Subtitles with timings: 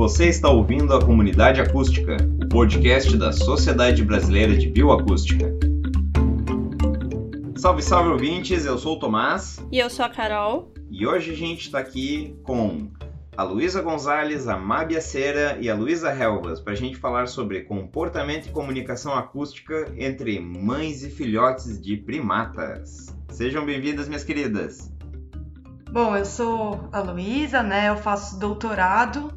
[0.00, 5.54] Você está ouvindo a Comunidade Acústica, o podcast da Sociedade Brasileira de Bioacústica.
[7.54, 9.62] Salve, salve ouvintes, eu sou o Tomás.
[9.70, 10.72] E eu sou a Carol.
[10.90, 12.88] E hoje a gente está aqui com
[13.36, 17.64] a Luísa Gonzalez, a Mábia Cera e a Luísa Helvas para a gente falar sobre
[17.64, 23.14] comportamento e comunicação acústica entre mães e filhotes de primatas.
[23.28, 24.90] Sejam bem-vindas, minhas queridas.
[25.92, 27.90] Bom, eu sou a Luísa, né?
[27.90, 29.30] Eu faço doutorado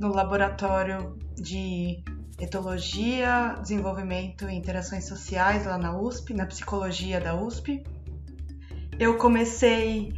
[0.00, 2.02] no laboratório de
[2.38, 7.84] etologia, desenvolvimento e interações sociais lá na USP, na psicologia da USP.
[8.98, 10.12] Eu comecei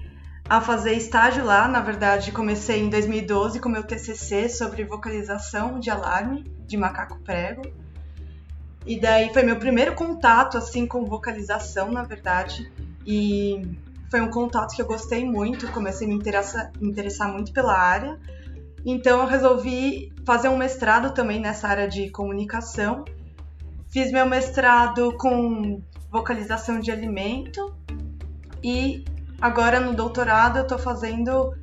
[0.49, 5.91] a fazer estágio lá, na verdade, comecei em 2012 com meu TCC sobre vocalização de
[5.91, 7.63] alarme de macaco prego.
[8.87, 12.73] E daí foi meu primeiro contato assim com vocalização, na verdade,
[13.07, 13.79] e
[14.11, 17.77] foi um contato que eu gostei muito, comecei a me interessar, me interessar muito pela
[17.77, 18.19] área.
[18.85, 23.05] Então eu resolvi fazer um mestrado também nessa área de comunicação.
[23.89, 27.75] Fiz meu mestrado com vocalização de alimento
[28.63, 29.05] e
[29.41, 31.55] agora no doutorado eu estou fazendo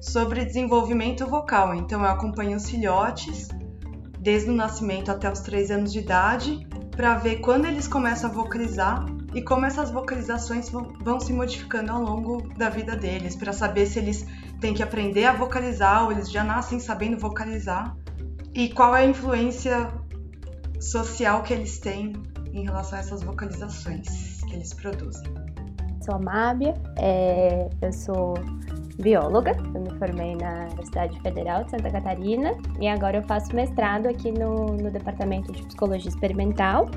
[0.00, 1.74] sobre desenvolvimento vocal.
[1.74, 3.48] Então eu acompanho os filhotes
[4.18, 8.32] desde o nascimento até os 3 anos de idade para ver quando eles começam a
[8.32, 13.86] vocalizar e como essas vocalizações vão se modificando ao longo da vida deles, para saber
[13.86, 14.26] se eles
[14.62, 17.94] têm que aprender a vocalizar ou eles já nascem sabendo vocalizar
[18.54, 19.92] e qual é a influência
[20.80, 22.12] social que eles têm
[22.52, 25.26] em relação a essas vocalizações que eles produzem.
[26.04, 28.34] Sou a Mábia, é, eu sou
[29.00, 34.06] bióloga, eu me formei na Universidade Federal de Santa Catarina e agora eu faço mestrado
[34.06, 36.88] aqui no, no Departamento de Psicologia Experimental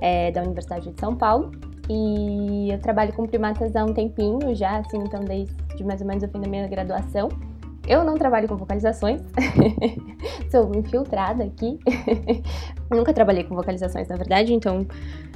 [0.00, 1.52] é, da Universidade de São Paulo.
[1.88, 6.22] E eu trabalho com primatas há um tempinho já, assim, então desde mais ou menos
[6.22, 7.28] o fim da minha graduação.
[7.86, 9.20] Eu não trabalho com vocalizações,
[10.50, 11.78] sou infiltrada aqui.
[12.90, 14.86] Nunca trabalhei com vocalizações, na verdade, então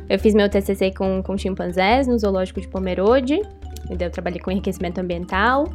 [0.08, 3.40] eu fiz meu TCC com, com chimpanzés no zoológico de Pomerode,
[3.88, 5.68] então eu trabalhei com enriquecimento ambiental.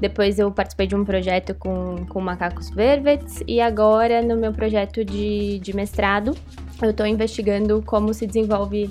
[0.00, 5.04] Depois eu participei de um projeto com, com macacos vervets e agora no meu projeto
[5.04, 6.34] de, de mestrado
[6.82, 8.90] eu estou investigando como se desenvolve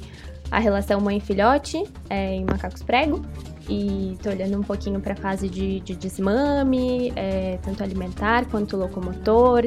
[0.50, 3.22] a relação mãe-filhote é, em macacos prego
[3.69, 8.75] e estou olhando um pouquinho para a fase de, de desmame, é, tanto alimentar quanto
[8.75, 9.63] locomotor,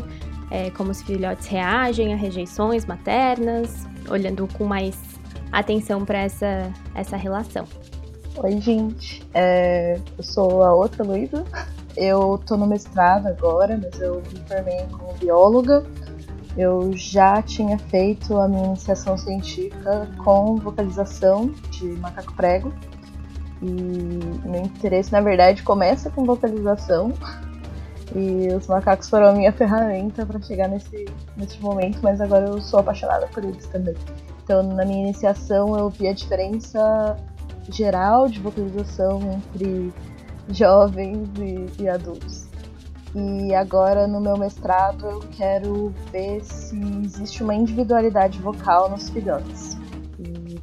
[0.50, 4.96] é, como os filhotes reagem a rejeições maternas, olhando com mais
[5.50, 7.66] atenção para essa, essa relação.
[8.36, 9.26] Oi, gente.
[9.32, 11.44] É, eu sou a outra Luísa.
[11.96, 15.86] Eu tô no mestrado agora, mas eu me formei como bióloga.
[16.56, 22.72] Eu já tinha feito a minha iniciação científica com vocalização de macaco prego.
[23.62, 27.12] E meu interesse, na verdade, começa com vocalização.
[28.14, 31.06] E os macacos foram a minha ferramenta para chegar nesse,
[31.36, 33.94] nesse momento, mas agora eu sou apaixonada por eles também.
[34.44, 37.16] Então, na minha iniciação, eu vi a diferença
[37.68, 39.92] geral de vocalização entre
[40.50, 42.46] jovens e, e adultos.
[43.14, 49.76] E agora no meu mestrado eu quero ver se existe uma individualidade vocal nos filhotes.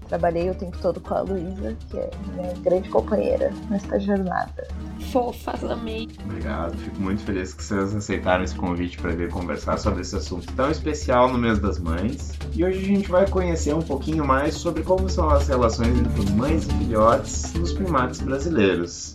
[0.08, 4.68] Trabalhei o tempo todo com a Luísa, que é minha grande companheira nesta jornada.
[5.12, 6.10] Fofas, amei.
[6.24, 10.52] Obrigado, fico muito feliz que vocês aceitaram esse convite para vir conversar sobre esse assunto
[10.54, 12.34] tão especial no mês das mães.
[12.54, 16.32] E hoje a gente vai conhecer um pouquinho mais sobre como são as relações entre
[16.32, 19.13] mães e filhotes nos primates brasileiros.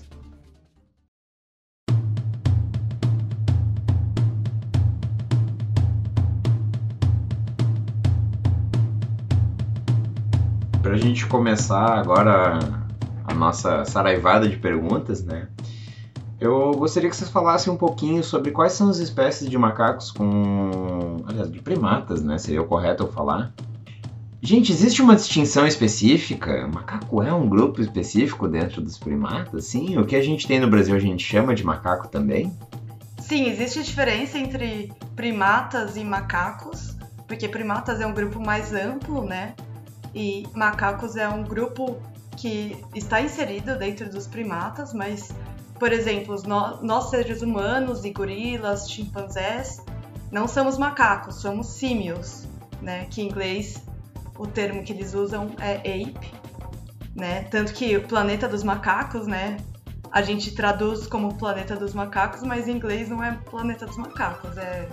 [10.98, 12.58] Gente começar agora
[13.24, 15.48] a nossa saraivada de perguntas, né?
[16.40, 21.16] Eu gostaria que vocês falassem um pouquinho sobre quais são as espécies de macacos com.
[21.26, 22.38] Aliás, de primatas, né?
[22.38, 23.52] Seria o correto eu falar.
[24.40, 26.64] Gente, existe uma distinção específica?
[26.64, 29.64] O macaco é um grupo específico dentro dos primatas?
[29.64, 32.56] Sim, o que a gente tem no Brasil a gente chama de macaco também?
[33.18, 36.96] Sim, existe diferença entre primatas e macacos,
[37.26, 39.54] porque primatas é um grupo mais amplo, né?
[40.14, 42.00] E macacos é um grupo
[42.36, 45.32] que está inserido dentro dos primatas, mas
[45.78, 49.80] por exemplo, nós, nós seres humanos e gorilas, chimpanzés,
[50.30, 52.46] não somos macacos, somos símios,
[52.82, 53.06] né?
[53.06, 53.82] Que em inglês
[54.36, 56.32] o termo que eles usam é ape,
[57.14, 57.44] né?
[57.44, 59.56] Tanto que o planeta dos macacos, né?
[60.10, 64.56] A gente traduz como planeta dos macacos, mas em inglês não é planeta dos macacos,
[64.56, 64.88] é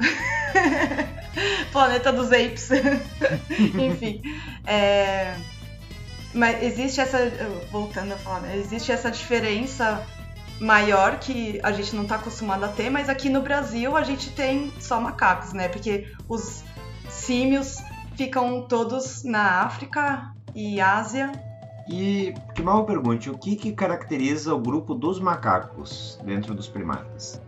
[1.72, 2.70] planeta dos apes.
[3.50, 4.22] Enfim,
[4.66, 5.34] é...
[6.32, 7.18] Mas existe essa.
[7.72, 8.56] Voltando a falar, né?
[8.56, 10.06] existe essa diferença
[10.60, 14.30] maior que a gente não está acostumado a ter, mas aqui no Brasil a gente
[14.30, 15.68] tem só macacos, né?
[15.68, 16.62] Porque os
[17.08, 17.78] símios
[18.14, 21.32] ficam todos na África e Ásia.
[21.88, 27.40] E que mal pergunte, o que, que caracteriza o grupo dos macacos dentro dos primatas?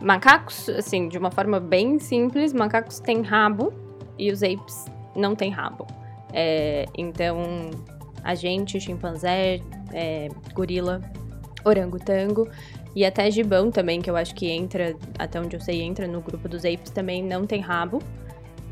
[0.00, 3.72] Macacos, assim, de uma forma bem simples, macacos têm rabo
[4.18, 5.86] e os apes não têm rabo.
[6.32, 7.70] É, então,
[8.24, 9.60] a gente, chimpanzé,
[9.92, 11.00] é, gorila,
[11.64, 12.48] orangotango
[12.94, 16.20] e até gibão também, que eu acho que entra, até onde eu sei, entra no
[16.20, 18.00] grupo dos apes, também não tem rabo.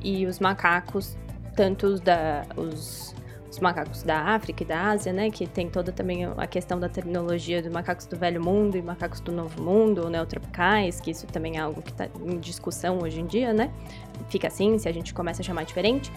[0.02, 1.16] E os macacos,
[1.54, 3.14] tanto os, da, os,
[3.50, 6.88] os macacos da África e da Ásia, né, que tem toda também a questão da
[6.88, 11.26] terminologia dos macacos do Velho Mundo e macacos do Novo Mundo, ou neotropicais, que isso
[11.26, 13.70] também é algo que está em discussão hoje em dia, né?
[14.28, 16.12] Fica assim, se a gente começa a chamar diferente.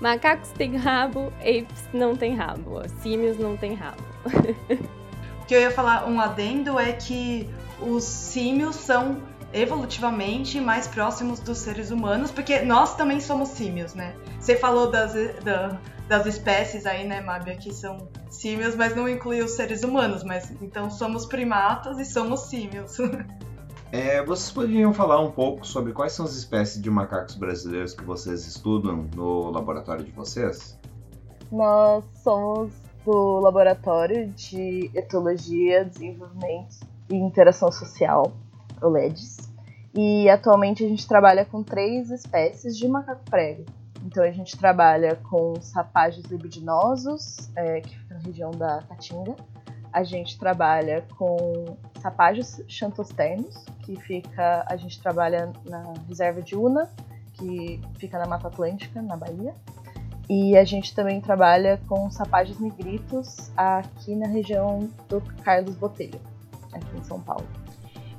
[0.00, 4.02] Macacos têm rabo, apes não têm rabo, símios não têm rabo.
[5.42, 7.48] O que eu ia falar, um adendo, é que
[7.80, 9.22] os símios são
[9.52, 14.16] evolutivamente mais próximos dos seres humanos, porque nós também somos símios, né?
[14.40, 15.14] Você falou das,
[15.44, 20.22] da, das espécies aí, né, Mábia, que são símios, mas não inclui os seres humanos,
[20.22, 22.96] mas então somos primatas e somos símios.
[23.92, 28.02] É, vocês poderiam falar um pouco sobre quais são as espécies de macacos brasileiros que
[28.02, 30.76] vocês estudam no laboratório de vocês?
[31.52, 32.72] Nós somos
[33.04, 38.32] do Laboratório de Etologia, Desenvolvimento e Interação Social,
[38.82, 39.48] o LEDS.
[39.94, 43.64] E atualmente a gente trabalha com três espécies de macaco prego.
[44.06, 49.34] Então a gente trabalha com sapágios libidinosos, é, que fica na região da Caatinga.
[49.92, 56.88] A gente trabalha com sapágios xantosternos, que fica, a gente trabalha na reserva de Una,
[57.32, 59.52] que fica na Mata Atlântica, na Bahia.
[60.28, 66.20] E a gente também trabalha com sapágios negritos aqui na região do Carlos Botelho,
[66.72, 67.46] aqui em São Paulo.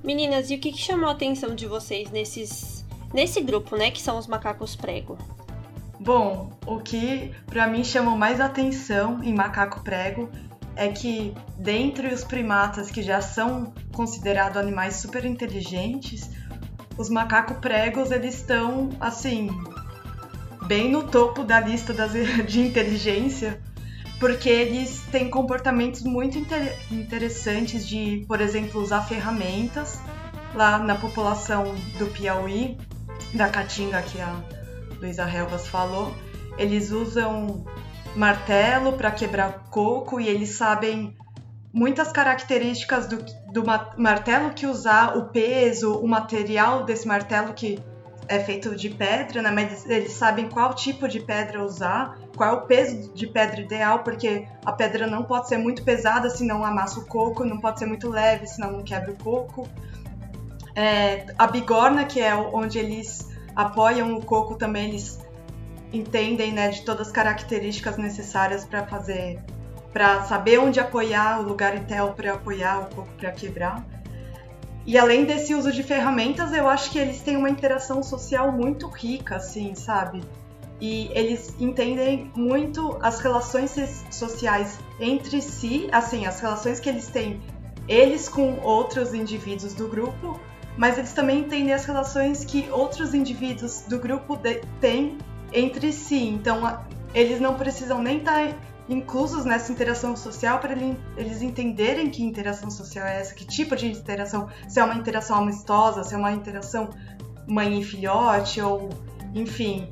[0.03, 4.01] Meninas, e o que, que chamou a atenção de vocês nesses, nesse grupo, né, que
[4.01, 5.17] são os macacos prego?
[5.99, 10.29] Bom, o que para mim chamou mais atenção em macaco prego
[10.75, 16.29] é que dentre os primatas que já são considerados animais super inteligentes,
[16.97, 19.49] os macacos pregos eles estão assim
[20.67, 22.11] bem no topo da lista das,
[22.45, 23.59] de inteligência,
[24.19, 29.99] porque eles têm comportamentos muito inter, interessantes de, por exemplo, usar ferramentas
[30.53, 32.77] lá na população do Piauí,
[33.33, 34.56] da Caatinga que a
[34.99, 36.13] Luísa Helvas falou.
[36.57, 37.65] Eles usam
[38.15, 41.15] martelo para quebrar coco e eles sabem
[41.71, 43.17] muitas características do,
[43.51, 43.63] do
[43.97, 47.79] martelo que usar, o peso, o material desse martelo que
[48.27, 49.51] é feito de pedra, né?
[49.51, 53.99] Mas eles sabem qual tipo de pedra usar, qual é o peso de pedra ideal,
[53.99, 57.85] porque a pedra não pode ser muito pesada, senão amassa o coco, não pode ser
[57.85, 59.67] muito leve, senão não quebra o coco.
[60.75, 65.19] É, a bigorna, que é onde eles apoiam o coco também, eles
[65.92, 69.39] entendem, né, de todas as características necessárias para fazer,
[69.92, 73.83] para saber onde apoiar, o lugar ideal para apoiar o coco para quebrar.
[74.86, 78.88] E além desse uso de ferramentas, eu acho que eles têm uma interação social muito
[78.88, 80.21] rica, assim, sabe?
[80.80, 83.75] E eles entendem muito as relações
[84.12, 87.42] sociais entre si, assim, as relações que eles têm,
[87.88, 90.40] eles com outros indivíduos do grupo,
[90.77, 94.39] mas eles também entendem as relações que outros indivíduos do grupo
[94.79, 95.17] têm
[95.51, 96.23] entre si.
[96.23, 96.79] Então,
[97.13, 98.55] eles não precisam nem estar tá
[98.87, 100.73] inclusos nessa interação social para
[101.17, 105.37] eles entenderem que interação social é essa, que tipo de interação, se é uma interação
[105.37, 106.89] amistosa, se é uma interação
[107.45, 108.89] mãe e filhote, ou
[109.33, 109.89] enfim.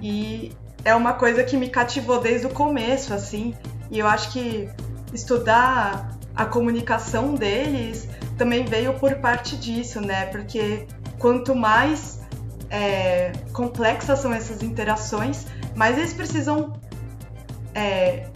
[0.00, 0.52] E
[0.84, 3.54] é uma coisa que me cativou desde o começo, assim,
[3.90, 4.68] e eu acho que
[5.12, 10.26] estudar a comunicação deles também veio por parte disso, né?
[10.26, 10.86] Porque
[11.18, 12.20] quanto mais
[12.70, 16.74] é, complexas são essas interações, mais eles precisam
[17.74, 18.28] é,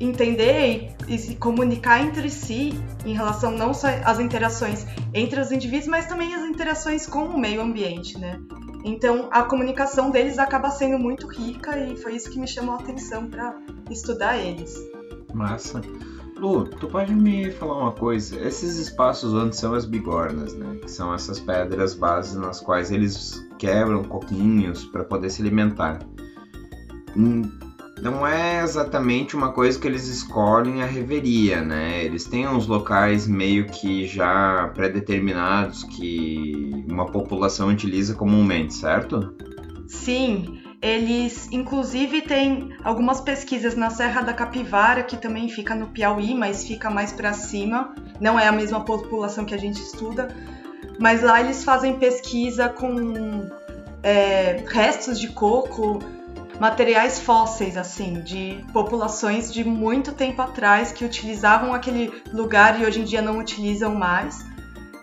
[0.00, 2.72] entender e, e, se comunicar entre si
[3.04, 7.38] em relação não só às interações entre os indivíduos, mas também as interações com o
[7.38, 8.38] meio ambiente, né?
[8.84, 12.78] Então a comunicação deles acaba sendo muito rica e foi isso que me chamou a
[12.78, 13.58] atenção para
[13.90, 14.74] estudar eles.
[15.34, 15.80] Massa.
[16.38, 18.38] Lu, tu pode me falar uma coisa?
[18.40, 20.76] Esses espaços onde são as bigornas, né?
[20.80, 25.98] Que são essas pedras bases nas quais eles quebram coquinhos para poder se alimentar.
[27.16, 27.42] Hum,
[28.00, 32.04] não é exatamente uma coisa que eles escolhem a reveria, né?
[32.04, 39.34] Eles têm uns locais meio que já pré-determinados que uma população utiliza comumente, certo?
[39.88, 46.34] Sim, Eles, inclusive, têm algumas pesquisas na Serra da Capivara, que também fica no Piauí,
[46.34, 47.94] mas fica mais para cima.
[48.20, 50.28] Não é a mesma população que a gente estuda,
[50.98, 53.48] mas lá eles fazem pesquisa com
[54.04, 55.98] é, restos de coco,
[56.60, 63.00] materiais fósseis, assim, de populações de muito tempo atrás que utilizavam aquele lugar e hoje
[63.00, 64.44] em dia não utilizam mais.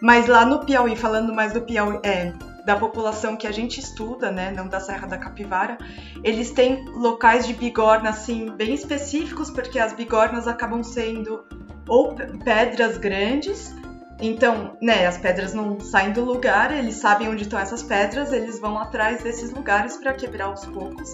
[0.02, 2.34] Mas lá no Piauí, falando mais do Piauí, é,
[2.66, 5.78] da população que a gente estuda, né, não da Serra da Capivara,
[6.24, 11.44] eles têm locais de bigorna assim bem específicos, porque as bigornas acabam sendo
[11.88, 13.74] ou pedras grandes,
[14.20, 18.60] então, né, as pedras não saem do lugar, eles sabem onde estão essas pedras, eles
[18.60, 21.14] vão atrás desses lugares para quebrar aos poucos,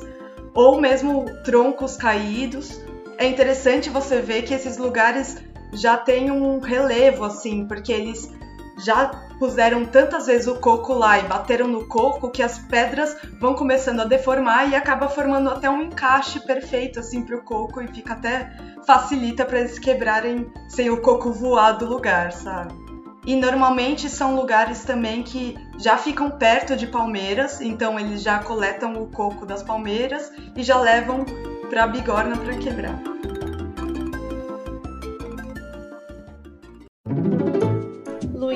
[0.53, 2.79] ou mesmo troncos caídos.
[3.17, 5.38] É interessante você ver que esses lugares
[5.74, 8.29] já têm um relevo assim, porque eles
[8.77, 13.55] já puseram tantas vezes o coco lá e bateram no coco que as pedras vão
[13.55, 17.88] começando a deformar e acaba formando até um encaixe perfeito assim para o coco e
[17.88, 18.55] fica até
[18.86, 22.71] facilita para eles quebrarem sem o coco voar do lugar, sabe?
[23.25, 28.93] E normalmente são lugares também que já ficam perto de palmeiras, então eles já coletam
[28.93, 31.25] o coco das palmeiras e já levam
[31.67, 33.01] para bigorna para quebrar.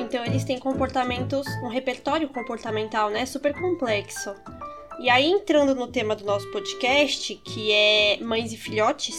[0.06, 4.34] Então eles têm comportamentos, um repertório comportamental, né, super complexo.
[5.00, 9.16] E aí entrando no tema do nosso podcast, que é mães e filhotes,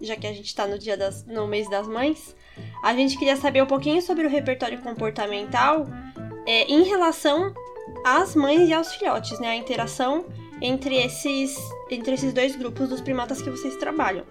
[0.00, 2.36] já que a gente está no dia das, no mês das mães,
[2.82, 5.86] a gente queria saber um pouquinho sobre o repertório comportamental
[6.46, 7.52] é, em relação
[8.04, 10.26] às mães e aos filhotes, né, a interação
[10.60, 11.56] entre esses
[11.90, 14.24] entre esses dois grupos dos primatas que vocês trabalham.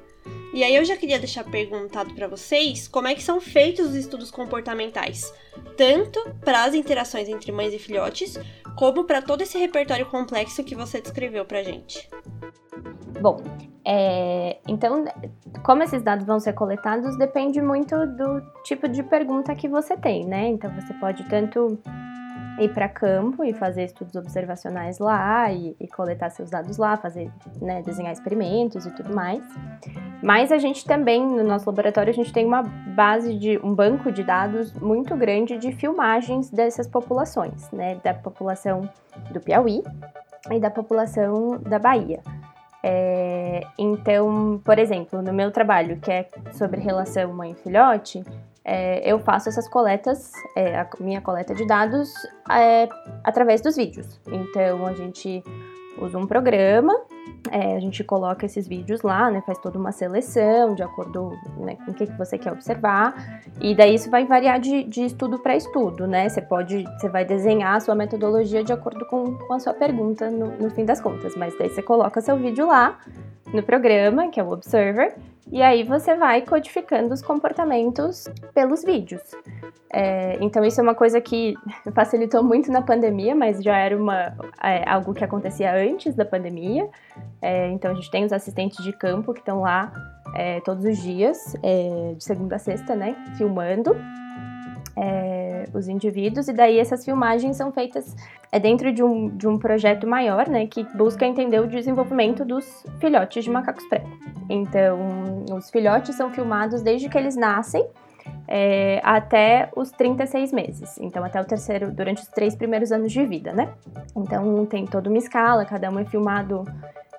[0.53, 3.95] E aí eu já queria deixar perguntado para vocês como é que são feitos os
[3.95, 5.33] estudos comportamentais,
[5.75, 8.39] tanto para as interações entre mães e filhotes,
[8.77, 12.09] como para todo esse repertório complexo que você descreveu pra gente.
[13.21, 13.41] Bom,
[13.83, 15.05] é, então,
[15.63, 20.25] como esses dados vão ser coletados, depende muito do tipo de pergunta que você tem,
[20.25, 20.47] né?
[20.47, 21.79] Então, você pode tanto
[22.59, 27.29] ir para campo e fazer estudos observacionais lá e, e coletar seus dados lá, fazer,
[27.61, 29.43] né, desenhar experimentos e tudo mais.
[30.23, 34.11] Mas a gente também, no nosso laboratório, a gente tem uma base de um banco
[34.11, 38.89] de dados muito grande de filmagens dessas populações, né, da população
[39.31, 39.83] do Piauí
[40.51, 42.21] e da população da Bahia.
[42.87, 48.23] É, então, por exemplo, no meu trabalho, que é sobre relação mãe-filhote,
[48.65, 52.11] é, eu faço essas coletas, é, a minha coleta de dados,
[52.49, 52.89] é,
[53.23, 54.19] através dos vídeos.
[54.27, 55.43] Então, a gente
[56.01, 56.93] usa um programa,
[57.51, 61.77] é, a gente coloca esses vídeos lá, né, faz toda uma seleção de acordo né,
[61.85, 65.39] com o que, que você quer observar, e daí isso vai variar de, de estudo
[65.39, 66.27] para estudo, né?
[66.27, 70.29] Você pode, você vai desenhar a sua metodologia de acordo com, com a sua pergunta
[70.29, 72.99] no, no fim das contas, mas daí você coloca seu vídeo lá
[73.53, 75.15] no programa, que é o Observer,
[75.51, 79.21] e aí você vai codificando os comportamentos pelos vídeos.
[79.93, 81.53] É, então isso é uma coisa que
[81.93, 86.89] facilitou muito na pandemia, mas já era uma, é, algo que acontecia antes da pandemia.
[87.41, 89.93] É, então a gente tem os assistentes de campo que estão lá
[90.33, 93.95] é, todos os dias, é, de segunda a sexta, né, filmando
[94.97, 98.15] é, os indivíduos, e daí essas filmagens são feitas
[98.51, 102.85] é dentro de um, de um projeto maior, né, que busca entender o desenvolvimento dos
[102.99, 104.09] filhotes de macacos prego.
[104.49, 107.85] Então, os filhotes são filmados desde que eles nascem
[108.47, 110.97] é, até os 36 meses.
[110.99, 113.73] Então, até o terceiro, durante os três primeiros anos de vida, né?
[114.15, 116.63] Então, tem toda uma escala, cada um é filmado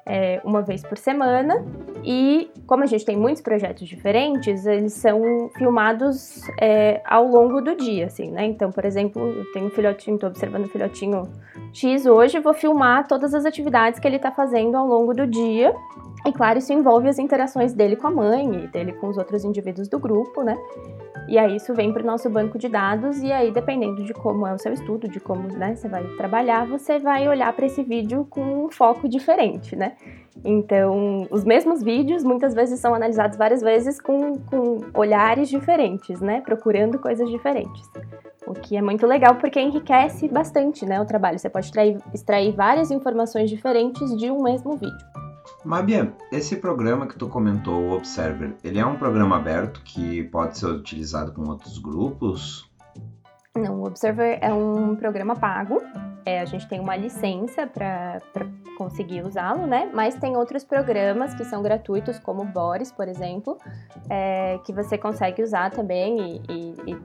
[0.07, 1.65] é, uma vez por semana.
[2.05, 7.75] E como a gente tem muitos projetos diferentes, eles são filmados é, ao longo do
[7.75, 8.47] dia, assim, né?
[8.47, 11.23] Então, por exemplo, eu tenho um filhotinho, estou observando o filhotinho
[11.73, 15.75] X hoje, vou filmar todas as atividades que ele está fazendo ao longo do dia.
[16.25, 19.45] E claro, isso envolve as interações dele com a mãe e dele com os outros
[19.45, 20.57] indivíduos do grupo, né?
[21.29, 24.47] E aí isso vem para o nosso banco de dados e aí dependendo de como
[24.47, 27.83] é o seu estudo, de como né, você vai trabalhar, você vai olhar para esse
[27.83, 29.96] vídeo com um foco diferente, né?
[30.45, 36.41] Então, os mesmos vídeos muitas vezes são analisados várias vezes com, com olhares diferentes, né?
[36.41, 37.83] Procurando coisas diferentes.
[38.47, 41.39] O que é muito legal porque enriquece bastante né, o trabalho.
[41.39, 45.07] Você pode extrair, extrair várias informações diferentes de um mesmo vídeo.
[45.65, 50.59] Mabia, esse programa que tu comentou, o Observer, ele é um programa aberto que pode
[50.59, 52.66] ser utilizado com outros grupos?
[53.57, 55.83] Não, o Observer é um programa pago.
[56.25, 58.21] É, a gente tem uma licença para
[58.77, 59.89] conseguir usá-lo, né?
[59.95, 63.57] Mas tem outros programas que são gratuitos, como o Boris, por exemplo,
[64.11, 66.97] é, que você consegue usar também e, e,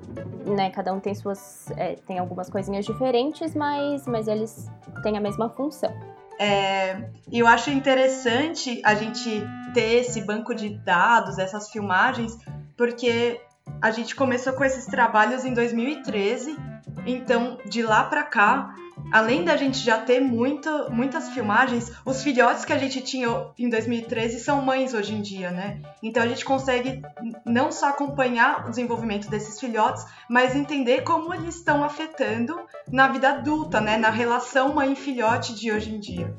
[0.46, 4.70] e né, cada um tem suas, é, tem algumas coisinhas diferentes, mas, mas eles
[5.04, 5.94] têm a mesma função.
[6.40, 9.44] É, eu acho interessante a gente
[9.76, 12.36] ter esse banco de dados, essas filmagens,
[12.76, 13.40] porque
[13.82, 16.58] a gente começou com esses trabalhos em 2013,
[17.06, 18.74] então de lá para cá
[19.12, 23.70] além da gente já ter muita, muitas filmagens, os filhotes que a gente tinha em
[23.70, 25.82] 2013 são mães hoje em dia, né?
[26.02, 27.02] Então a gente consegue
[27.46, 32.60] não só acompanhar o desenvolvimento desses filhotes, mas entender como eles estão afetando
[32.90, 33.98] na vida adulta, né?
[33.98, 36.34] Na relação mãe-filhote de hoje em dia.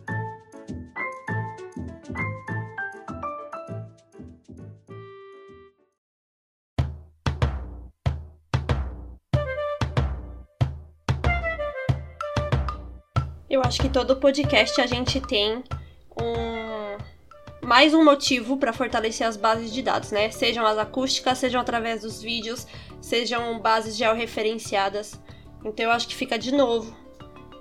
[13.72, 15.64] Acho que todo podcast a gente tem
[16.20, 16.98] um
[17.66, 20.30] mais um motivo para fortalecer as bases de dados, né?
[20.30, 22.66] Sejam as acústicas, sejam através dos vídeos,
[23.00, 25.18] sejam bases georreferenciadas.
[25.64, 26.94] Então eu acho que fica de novo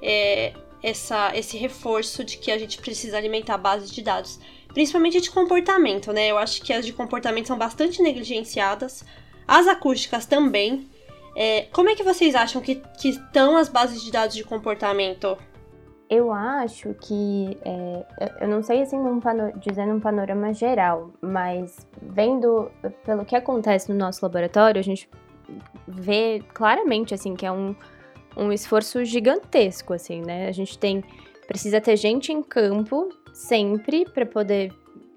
[0.01, 0.51] é,
[0.83, 4.37] essa, esse reforço de que a gente precisa alimentar bases de dados,
[4.73, 6.29] principalmente de comportamento, né?
[6.29, 9.05] Eu acho que as de comportamento são bastante negligenciadas,
[9.47, 10.89] as acústicas também.
[11.37, 15.37] É, como é que vocês acham que, que estão as bases de dados de comportamento?
[16.11, 18.05] Eu acho que, é,
[18.41, 19.21] eu não sei assim, num
[19.55, 22.69] dizendo um panorama geral, mas vendo
[23.05, 25.09] pelo que acontece no nosso laboratório, a gente
[25.87, 27.73] vê claramente assim que é um,
[28.35, 30.49] um esforço gigantesco, assim, né?
[30.49, 31.01] A gente tem
[31.47, 34.73] precisa ter gente em campo sempre para poder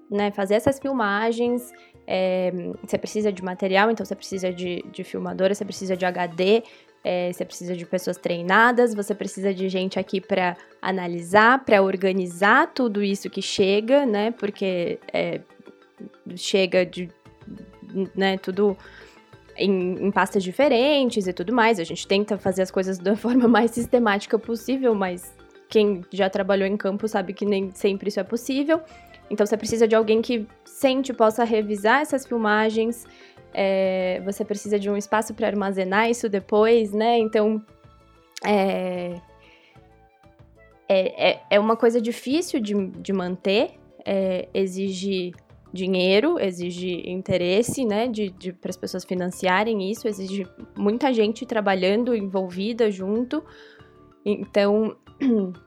[0.09, 1.73] né, fazer essas filmagens.
[2.07, 6.63] É, você precisa de material, então você precisa de, de filmadora, você precisa de HD,
[7.07, 12.73] é, você precisa de pessoas treinadas, você precisa de gente aqui para analisar, para organizar
[12.73, 14.31] tudo isso que chega, né?
[14.31, 15.39] Porque é,
[16.35, 17.07] chega de,
[18.15, 18.75] né, tudo
[19.55, 21.79] em, em, pastas diferentes e tudo mais.
[21.79, 25.31] A gente tenta fazer as coisas da forma mais sistemática possível, mas
[25.69, 28.81] quem já trabalhou em campo sabe que nem sempre isso é possível.
[29.29, 33.05] Então você precisa de alguém que sente possa revisar essas filmagens,
[33.57, 37.17] é, você precisa de um espaço para armazenar isso depois, né?
[37.17, 37.63] Então,
[38.43, 39.15] é,
[40.89, 43.71] é, é, é uma coisa difícil de, de manter,
[44.05, 45.31] é, exige
[45.71, 52.15] dinheiro, exige interesse, né, de, de para as pessoas financiarem isso, exige muita gente trabalhando,
[52.15, 53.43] envolvida junto.
[54.25, 54.95] Então,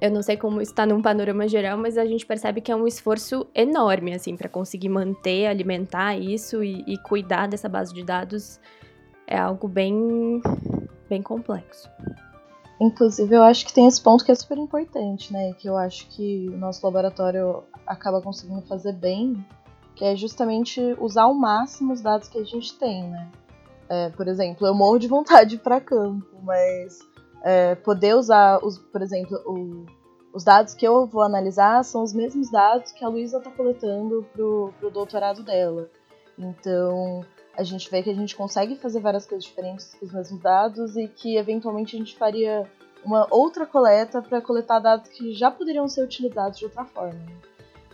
[0.00, 2.86] eu não sei como está num panorama geral, mas a gente percebe que é um
[2.86, 8.60] esforço enorme, assim, para conseguir manter, alimentar isso e, e, cuidar dessa base de dados
[9.26, 10.40] é algo bem,
[11.08, 11.90] bem complexo.
[12.80, 15.52] Inclusive, eu acho que tem esse ponto que é super importante, né?
[15.54, 19.44] Que eu acho que o nosso laboratório acaba conseguindo fazer bem,
[19.96, 23.28] que é justamente usar ao máximo os dados que a gente tem, né?
[23.88, 26.98] É, por exemplo, eu morro de vontade para campo, mas
[27.42, 29.86] é, poder usar, os, por exemplo, o,
[30.32, 34.26] os dados que eu vou analisar são os mesmos dados que a Luísa está coletando
[34.32, 35.88] pro, pro doutorado dela.
[36.38, 37.24] Então,
[37.56, 40.96] a gente vê que a gente consegue fazer várias coisas diferentes com os mesmos dados
[40.96, 42.70] e que eventualmente a gente faria
[43.04, 47.20] uma outra coleta para coletar dados que já poderiam ser utilizados de outra forma.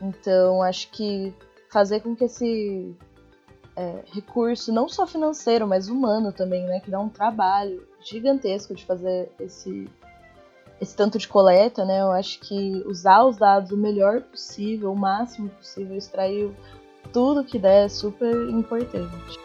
[0.03, 1.35] Então, acho que
[1.71, 2.95] fazer com que esse
[3.77, 8.85] é, recurso, não só financeiro, mas humano também, né, que dá um trabalho gigantesco de
[8.85, 9.89] fazer esse,
[10.81, 12.01] esse tanto de coleta, né?
[12.01, 16.51] Eu acho que usar os dados o melhor possível, o máximo possível, extrair
[17.13, 19.39] tudo que der é super importante.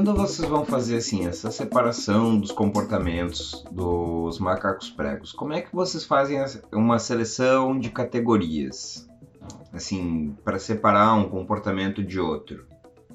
[0.00, 5.74] Quando vocês vão fazer assim essa separação dos comportamentos dos macacos pregos, como é que
[5.74, 9.06] vocês fazem uma seleção de categorias?
[9.74, 12.66] Assim, para separar um comportamento de outro.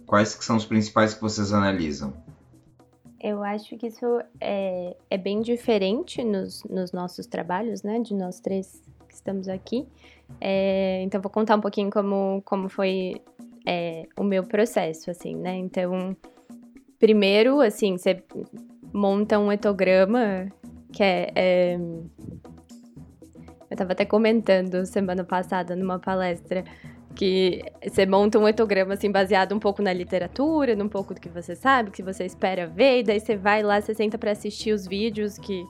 [0.05, 2.13] Quais que são os principais que vocês analisam?
[3.19, 7.99] Eu acho que isso é, é bem diferente nos, nos nossos trabalhos, né?
[7.99, 9.87] De nós três que estamos aqui.
[10.39, 13.19] É, então, vou contar um pouquinho como, como foi
[13.65, 15.55] é, o meu processo, assim, né?
[15.55, 16.15] Então,
[17.05, 18.23] Primeiro, assim, você
[18.91, 20.47] monta um etograma
[20.91, 21.77] que é, é...
[23.69, 26.63] Eu tava até comentando semana passada numa palestra
[27.13, 31.29] que você monta um etograma assim baseado um pouco na literatura, num pouco do que
[31.29, 34.71] você sabe, que você espera ver, e daí você vai lá, você senta para assistir
[34.71, 35.63] os vídeos que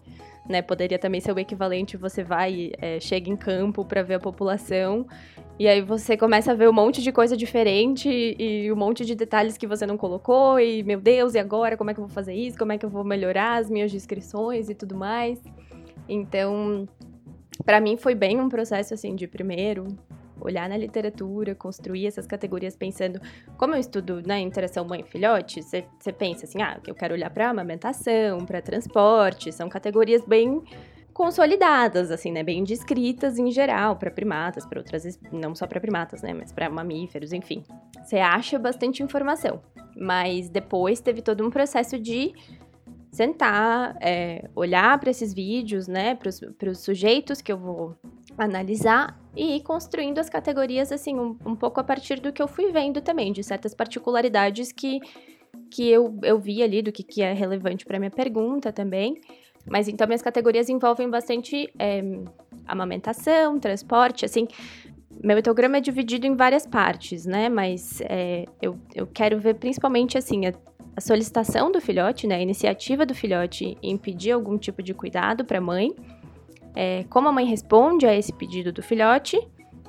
[0.47, 0.61] né?
[0.61, 5.05] Poderia também ser o equivalente, você vai, é, chega em campo para ver a população
[5.57, 9.15] e aí você começa a ver um monte de coisa diferente e um monte de
[9.15, 12.13] detalhes que você não colocou e meu Deus, e agora como é que eu vou
[12.13, 12.57] fazer isso?
[12.57, 15.41] Como é que eu vou melhorar as minhas descrições e tudo mais?
[16.07, 16.87] Então,
[17.65, 19.87] para mim foi bem um processo assim de primeiro
[20.39, 23.19] olhar na literatura, construir essas categorias pensando,
[23.57, 27.49] como eu estudo na né, interação mãe-filhote, você pensa assim, ah, eu quero olhar para
[27.49, 30.61] amamentação, para transporte, são categorias bem
[31.15, 36.21] consolidadas, assim, né, bem descritas em geral para primatas, para outras, não só para primatas,
[36.21, 37.63] né, mas para mamíferos, enfim.
[38.03, 39.61] Você acha bastante informação,
[39.95, 42.33] mas depois teve todo um processo de
[43.13, 47.95] sentar, é, olhar para esses vídeos, né, para os sujeitos que eu vou
[48.37, 52.47] analisar e ir construindo as categorias, assim, um, um, pouco a partir do que eu
[52.47, 54.99] fui vendo também, de certas particularidades que,
[55.69, 59.19] que eu, eu vi ali, do que, que é relevante para minha pergunta também.
[59.67, 62.01] Mas então minhas categorias envolvem bastante é,
[62.67, 64.47] amamentação, transporte, assim.
[65.23, 67.49] Meu etograma é dividido em várias partes, né?
[67.49, 70.53] Mas é, eu, eu quero ver principalmente assim a,
[70.95, 72.35] a solicitação do filhote, né?
[72.35, 75.95] A iniciativa do filhote em pedir algum tipo de cuidado para a mãe
[76.75, 79.39] é, como a mãe responde a esse pedido do filhote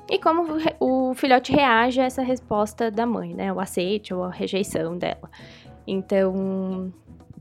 [0.09, 3.53] e como o filhote reage a essa resposta da mãe, né?
[3.53, 5.29] O aceite ou a rejeição dela.
[5.87, 6.93] Então,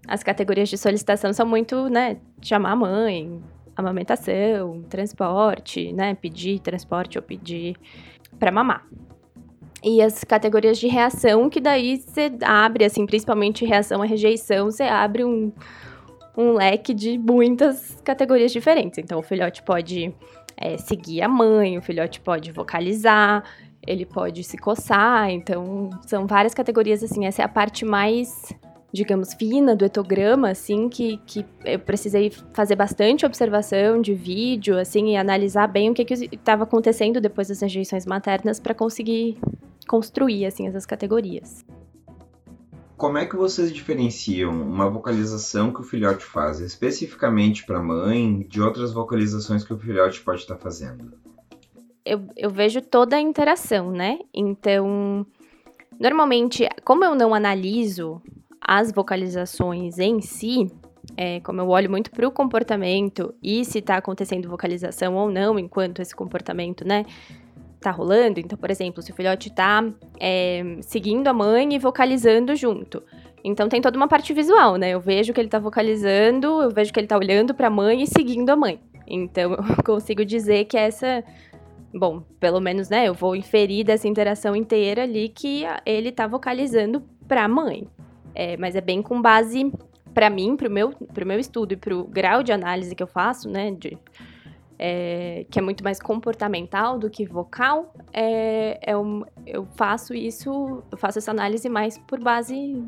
[0.08, 2.18] as categorias de solicitação são muito, né?
[2.42, 3.40] Chamar a mãe,
[3.76, 6.16] amamentação, transporte, né?
[6.16, 7.76] Pedir transporte ou pedir
[8.40, 8.84] para mamar.
[9.84, 14.82] E as categorias de reação, que daí você abre, assim, principalmente reação à rejeição, você
[14.82, 15.52] abre um,
[16.38, 18.98] um leque de muitas categorias diferentes.
[18.98, 20.13] Então, o filhote pode
[20.58, 23.43] é, seguir a mãe, o filhote pode vocalizar,
[23.86, 25.30] ele pode se coçar.
[25.30, 27.26] Então, são várias categorias, assim.
[27.26, 28.54] Essa é a parte mais,
[28.91, 35.12] digamos, fina do etograma, assim, que, que eu precisei fazer bastante observação de vídeo, assim,
[35.12, 39.38] e analisar bem o que estava acontecendo depois das rejeições maternas para conseguir
[39.88, 41.63] construir, assim, essas categorias.
[42.98, 48.40] Como é que vocês diferenciam uma vocalização que o filhote faz especificamente para a mãe
[48.48, 51.12] de outras vocalizações que o filhote pode estar tá fazendo?
[52.06, 54.20] Eu, eu vejo toda a interação, né?
[54.34, 55.26] Então,
[56.00, 58.22] normalmente, como eu não analiso
[58.62, 60.72] as vocalizações em si,
[61.18, 65.60] é, como eu olho muito para o comportamento e se está acontecendo vocalização ou não
[65.60, 67.06] enquanto esse comportamento, né,
[67.86, 68.39] tá rolando.
[68.39, 69.84] Então, por exemplo, se o filhote tá
[70.19, 73.02] é, seguindo a mãe e vocalizando junto.
[73.43, 74.89] Então tem toda uma parte visual, né?
[74.89, 78.02] Eu vejo que ele tá vocalizando, eu vejo que ele tá olhando para a mãe
[78.02, 78.80] e seguindo a mãe.
[79.08, 81.24] Então eu consigo dizer que essa
[81.93, 87.02] bom, pelo menos, né, eu vou inferir dessa interação inteira ali que ele tá vocalizando
[87.28, 87.88] para a mãe.
[88.34, 89.71] É, mas é bem com base
[90.13, 93.50] para mim, pro meu, pro meu estudo e pro grau de análise que eu faço,
[93.50, 93.98] né, de
[94.78, 100.84] é, que é muito mais comportamental do que vocal, é, é um, eu faço isso,
[100.92, 102.84] eu faço essa análise mais por base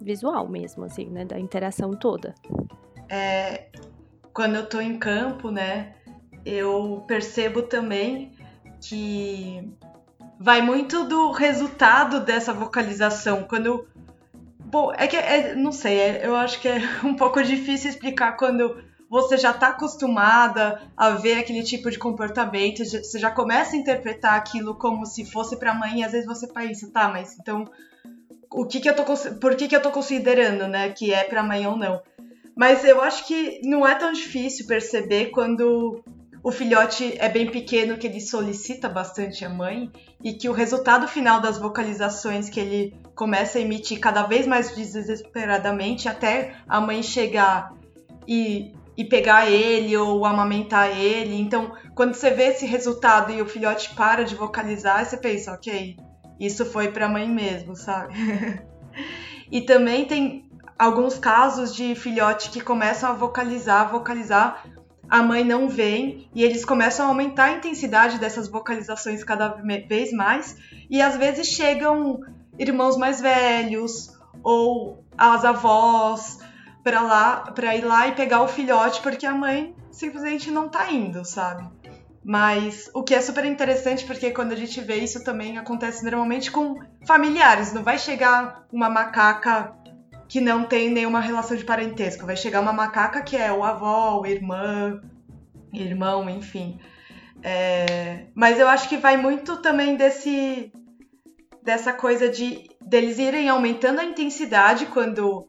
[0.00, 2.34] visual mesmo, assim, né, da interação toda.
[3.08, 3.66] É,
[4.32, 5.94] quando eu tô em campo, né,
[6.44, 8.32] eu percebo também
[8.80, 9.70] que
[10.38, 13.42] vai muito do resultado dessa vocalização.
[13.42, 13.86] Quando
[14.70, 18.36] Bom, é que, é, não sei, é, eu acho que é um pouco difícil explicar
[18.36, 23.78] quando você já está acostumada a ver aquele tipo de comportamento, você já começa a
[23.78, 27.68] interpretar aquilo como se fosse para mãe, e às vezes você pensa, tá, mas então
[28.52, 29.04] o que que eu tô
[29.40, 32.00] por que que eu tô considerando, né, que é para mãe ou não?
[32.56, 36.04] Mas eu acho que não é tão difícil perceber quando
[36.42, 39.90] o filhote é bem pequeno que ele solicita bastante a mãe
[40.22, 44.74] e que o resultado final das vocalizações que ele começa a emitir cada vez mais
[44.74, 47.72] desesperadamente até a mãe chegar
[48.26, 51.40] e e pegar ele ou amamentar ele.
[51.40, 55.96] Então, quando você vê esse resultado e o filhote para de vocalizar, você pensa, ok,
[56.38, 58.12] isso foi para a mãe mesmo, sabe?
[59.50, 60.44] e também tem
[60.78, 64.66] alguns casos de filhote que começam a vocalizar, vocalizar,
[65.08, 69.48] a mãe não vem e eles começam a aumentar a intensidade dessas vocalizações cada
[69.88, 70.58] vez mais
[70.90, 72.20] e às vezes chegam
[72.58, 74.12] irmãos mais velhos
[74.44, 76.49] ou as avós
[76.82, 80.90] para lá, para ir lá e pegar o filhote porque a mãe simplesmente não tá
[80.90, 81.68] indo, sabe?
[82.24, 86.50] Mas o que é super interessante porque quando a gente vê isso também acontece normalmente
[86.50, 89.74] com familiares, não vai chegar uma macaca
[90.28, 94.20] que não tem nenhuma relação de parentesco, vai chegar uma macaca que é o avó,
[94.20, 95.00] o irmã,
[95.72, 96.78] irmão, enfim.
[97.42, 98.26] É...
[98.34, 100.72] Mas eu acho que vai muito também desse
[101.62, 105.48] dessa coisa de deles irem aumentando a intensidade quando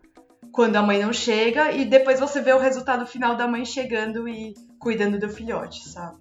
[0.51, 4.27] quando a mãe não chega e depois você vê o resultado final da mãe chegando
[4.27, 6.17] e cuidando do filhote, sabe?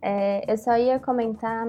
[0.00, 1.66] É, eu só ia comentar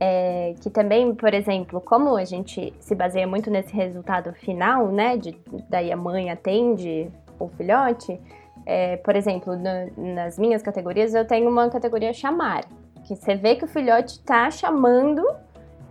[0.00, 5.16] é, que também, por exemplo, como a gente se baseia muito nesse resultado final, né,
[5.16, 5.38] de,
[5.68, 8.18] daí a mãe atende o filhote,
[8.64, 12.64] é, por exemplo, na, nas minhas categorias eu tenho uma categoria chamar,
[13.04, 15.24] que você vê que o filhote tá chamando,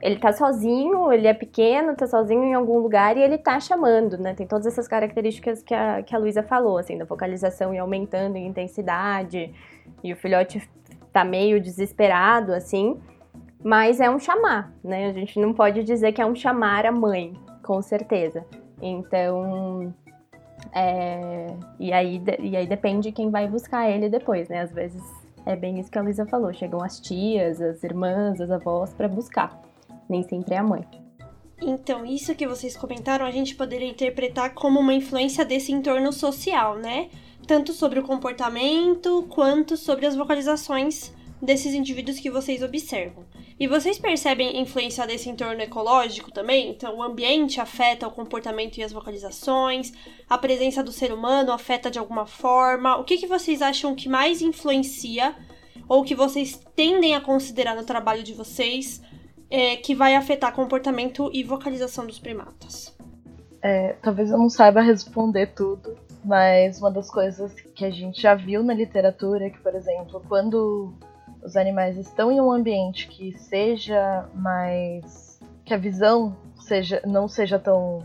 [0.01, 4.17] ele tá sozinho, ele é pequeno, tá sozinho em algum lugar e ele tá chamando,
[4.17, 4.33] né?
[4.33, 8.35] Tem todas essas características que a, que a Luísa falou, assim, da vocalização e aumentando
[8.35, 9.53] em intensidade,
[10.03, 10.67] e o filhote
[11.11, 12.99] tá meio desesperado, assim,
[13.63, 15.07] mas é um chamar, né?
[15.07, 18.45] A gente não pode dizer que é um chamar a mãe, com certeza.
[18.81, 19.93] Então,
[20.73, 21.47] é,
[21.79, 24.61] e, aí, e aí depende quem vai buscar ele depois, né?
[24.61, 25.01] Às vezes
[25.45, 26.53] é bem isso que a Luísa falou.
[26.53, 29.59] Chegam as tias, as irmãs, as avós para buscar.
[30.09, 30.85] Nem sempre é a mãe.
[31.61, 36.77] Então, isso que vocês comentaram, a gente poderia interpretar como uma influência desse entorno social,
[36.77, 37.09] né?
[37.47, 43.25] Tanto sobre o comportamento quanto sobre as vocalizações desses indivíduos que vocês observam.
[43.57, 46.69] E vocês percebem influência desse entorno ecológico também?
[46.69, 49.93] Então, o ambiente afeta o comportamento e as vocalizações,
[50.29, 52.97] a presença do ser humano afeta de alguma forma.
[52.97, 55.35] O que, que vocês acham que mais influencia
[55.87, 59.01] ou que vocês tendem a considerar no trabalho de vocês
[59.49, 62.95] é, que vai afetar comportamento e vocalização dos primatas?
[63.61, 68.35] É, talvez eu não saiba responder tudo, mas uma das coisas que a gente já
[68.35, 70.93] viu na literatura é que, por exemplo, quando
[71.43, 75.39] os animais estão em um ambiente que seja mais.
[75.63, 78.03] que a visão seja, não seja tão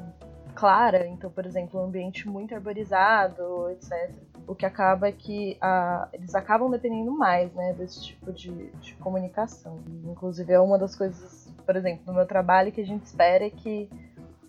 [0.55, 4.14] clara, então, por exemplo, um ambiente muito arborizado, etc.
[4.46, 8.94] O que acaba é que a, eles acabam dependendo mais né, desse tipo de, de
[8.96, 9.81] comunicação.
[10.05, 13.50] inclusive, é uma das coisas, por exemplo, no meu trabalho que a gente espera é
[13.50, 13.88] que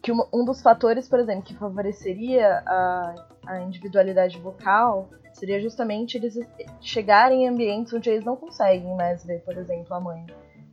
[0.04, 6.38] que um dos fatores, por exemplo, que favoreceria a, a individualidade vocal Seria justamente eles
[6.82, 10.26] chegarem em ambientes onde eles não conseguem mais ver, por exemplo, a mãe.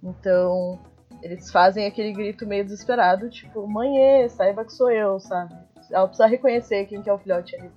[0.03, 0.79] Então,
[1.23, 5.55] eles fazem aquele grito meio desesperado, tipo, mãe, saiba que sou eu, sabe?
[5.91, 7.71] Ela precisa reconhecer quem que é o filhote ali.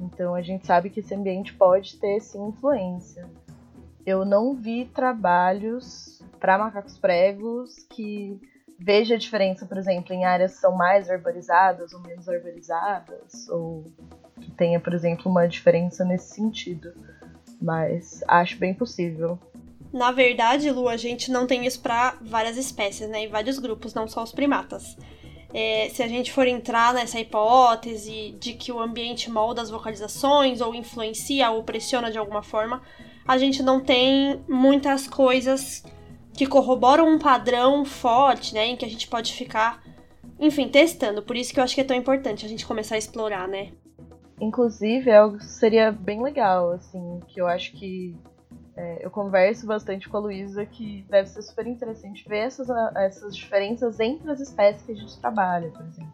[0.00, 3.28] Então a gente sabe que esse ambiente pode ter sim influência.
[4.06, 8.40] Eu não vi trabalhos para macacos pregos que
[8.78, 13.84] veja a diferença, por exemplo, em áreas que são mais arborizadas ou menos arborizadas, ou
[14.40, 16.94] que tenha, por exemplo, uma diferença nesse sentido.
[17.60, 19.38] Mas acho bem possível.
[19.92, 23.24] Na verdade, Lu, a gente não tem isso para várias espécies, né?
[23.24, 24.96] Em vários grupos, não só os primatas.
[25.52, 30.60] É, se a gente for entrar nessa hipótese de que o ambiente molda as vocalizações
[30.60, 32.82] ou influencia ou pressiona de alguma forma,
[33.26, 35.82] a gente não tem muitas coisas
[36.34, 38.66] que corroboram um padrão forte, né?
[38.66, 39.82] Em que a gente pode ficar,
[40.38, 41.22] enfim, testando.
[41.22, 43.72] Por isso que eu acho que é tão importante a gente começar a explorar, né?
[44.40, 48.14] Inclusive, é algo que seria bem legal, assim, que eu acho que
[48.78, 53.36] é, eu converso bastante com a Luísa, que deve ser super interessante ver essas, essas
[53.36, 56.12] diferenças entre as espécies que a gente trabalha, por exemplo.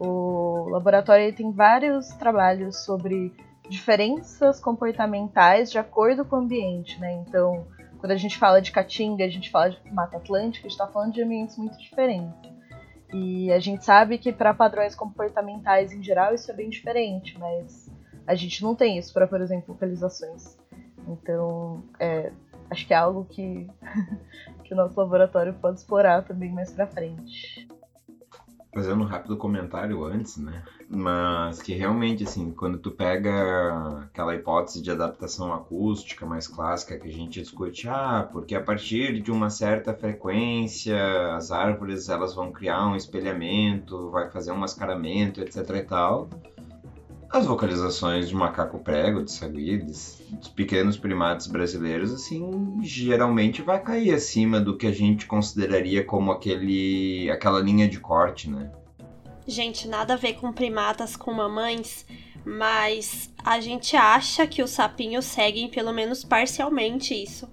[0.00, 3.32] O laboratório tem vários trabalhos sobre
[3.68, 7.12] diferenças comportamentais de acordo com o ambiente, né?
[7.24, 7.68] Então,
[8.00, 10.88] quando a gente fala de Caatinga, a gente fala de Mata Atlântica, a gente está
[10.88, 12.50] falando de ambientes muito diferentes.
[13.14, 17.88] E a gente sabe que para padrões comportamentais em geral isso é bem diferente, mas
[18.26, 20.60] a gente não tem isso para, por exemplo, localizações.
[21.08, 22.32] Então, é,
[22.70, 23.68] acho que é algo que,
[24.64, 27.68] que o nosso laboratório pode explorar também mais para frente
[28.74, 30.62] fazendo um rápido comentário antes, né?
[30.88, 37.08] Mas que realmente, assim, quando tu pega aquela hipótese de adaptação acústica mais clássica que
[37.08, 40.96] a gente discute, ah, porque a partir de uma certa frequência
[41.34, 46.30] as árvores elas vão criar um espelhamento, vai fazer um mascaramento, etc e tal.
[47.32, 50.20] As vocalizações de macaco prego, de sagui, dos
[50.54, 57.30] pequenos primatas brasileiros, assim, geralmente vai cair acima do que a gente consideraria como aquele,
[57.30, 58.70] aquela linha de corte, né?
[59.46, 62.04] Gente, nada a ver com primatas com mamães,
[62.44, 67.48] mas a gente acha que os sapinhos seguem pelo menos parcialmente isso.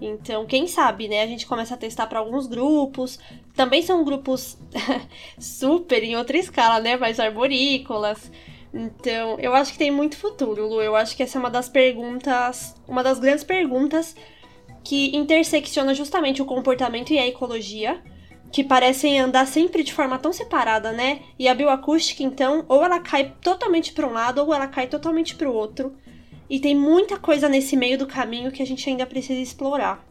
[0.00, 1.22] Então, quem sabe, né?
[1.22, 3.20] A gente começa a testar para alguns grupos.
[3.54, 4.58] Também são grupos
[5.38, 6.96] super em outra escala, né?
[6.96, 8.28] Mais arborícolas.
[8.72, 10.80] Então, eu acho que tem muito futuro, Lu.
[10.80, 14.14] Eu acho que essa é uma das perguntas, uma das grandes perguntas
[14.82, 18.02] que intersecciona justamente o comportamento e a ecologia,
[18.50, 21.20] que parecem andar sempre de forma tão separada, né?
[21.38, 25.34] E a bioacústica, então, ou ela cai totalmente para um lado ou ela cai totalmente
[25.34, 25.96] para o outro.
[26.50, 30.04] E tem muita coisa nesse meio do caminho que a gente ainda precisa explorar.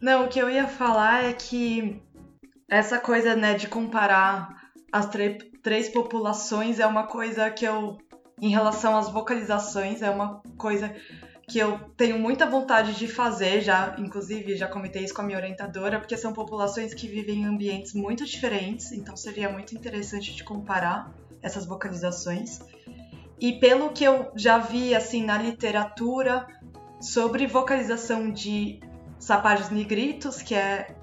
[0.00, 2.02] Não, o que eu ia falar é que
[2.68, 5.06] essa coisa, né, de comparar as
[5.62, 7.98] três populações é uma coisa que eu,
[8.40, 10.94] em relação às vocalizações, é uma coisa
[11.48, 15.38] que eu tenho muita vontade de fazer, já, inclusive, já comentei isso com a minha
[15.38, 20.44] orientadora, porque são populações que vivem em ambientes muito diferentes, então seria muito interessante de
[20.44, 22.60] comparar essas vocalizações.
[23.40, 26.46] E pelo que eu já vi assim na literatura
[27.00, 28.80] sobre vocalização de
[29.18, 30.94] sapajos negritos, que é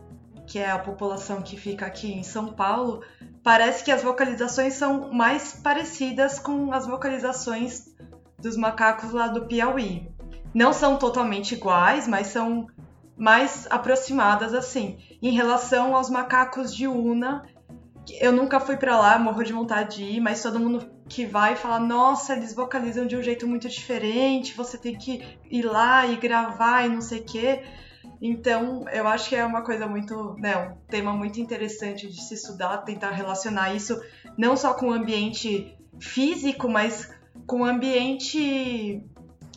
[0.46, 3.02] que é a população que fica aqui em São Paulo,
[3.46, 7.94] parece que as vocalizações são mais parecidas com as vocalizações
[8.40, 10.10] dos macacos lá do Piauí.
[10.52, 12.66] Não são totalmente iguais, mas são
[13.16, 14.98] mais aproximadas assim.
[15.22, 17.44] Em relação aos macacos de Una,
[18.20, 21.56] eu nunca fui para lá, morro de vontade de ir, mas todo mundo que vai
[21.56, 26.16] fala: nossa, eles vocalizam de um jeito muito diferente, você tem que ir lá e
[26.16, 27.64] gravar e não sei o quê.
[28.28, 32.34] Então, eu acho que é uma coisa muito, né, um tema muito interessante de se
[32.34, 34.02] estudar, tentar relacionar isso
[34.36, 37.14] não só com o ambiente físico, mas
[37.46, 39.00] com o ambiente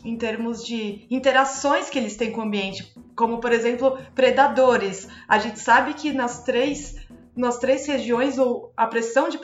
[0.05, 5.07] em termos de interações que eles têm com o ambiente, como por exemplo, predadores.
[5.27, 6.95] A gente sabe que nas três
[7.35, 8.35] nas três regiões
[8.77, 9.39] a pressão de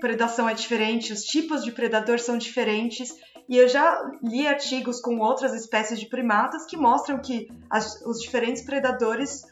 [0.00, 3.14] predação é diferente, os tipos de predador são diferentes
[3.48, 8.20] e eu já li artigos com outras espécies de primatas que mostram que as, os
[8.20, 9.44] diferentes predadores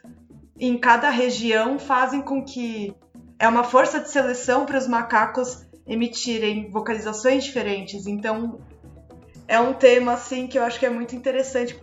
[0.59, 2.95] em cada região fazem com que
[3.39, 8.07] é uma força de seleção para os macacos emitirem vocalizações diferentes.
[8.07, 8.61] Então,
[9.49, 11.79] é um tema assim que eu acho que é muito interessante,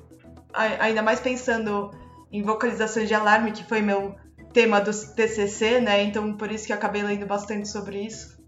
[0.54, 1.91] ainda mais pensando
[2.32, 4.15] em vocalizações de alarme, que foi meu
[4.54, 6.04] tema do TCC, né?
[6.04, 8.39] Então, por isso que eu acabei lendo bastante sobre isso,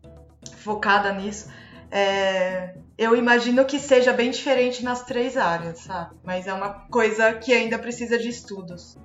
[0.57, 1.51] focada nisso.
[1.91, 6.15] É, eu imagino que seja bem diferente nas três áreas, sabe?
[6.23, 8.95] Mas é uma coisa que ainda precisa de estudos.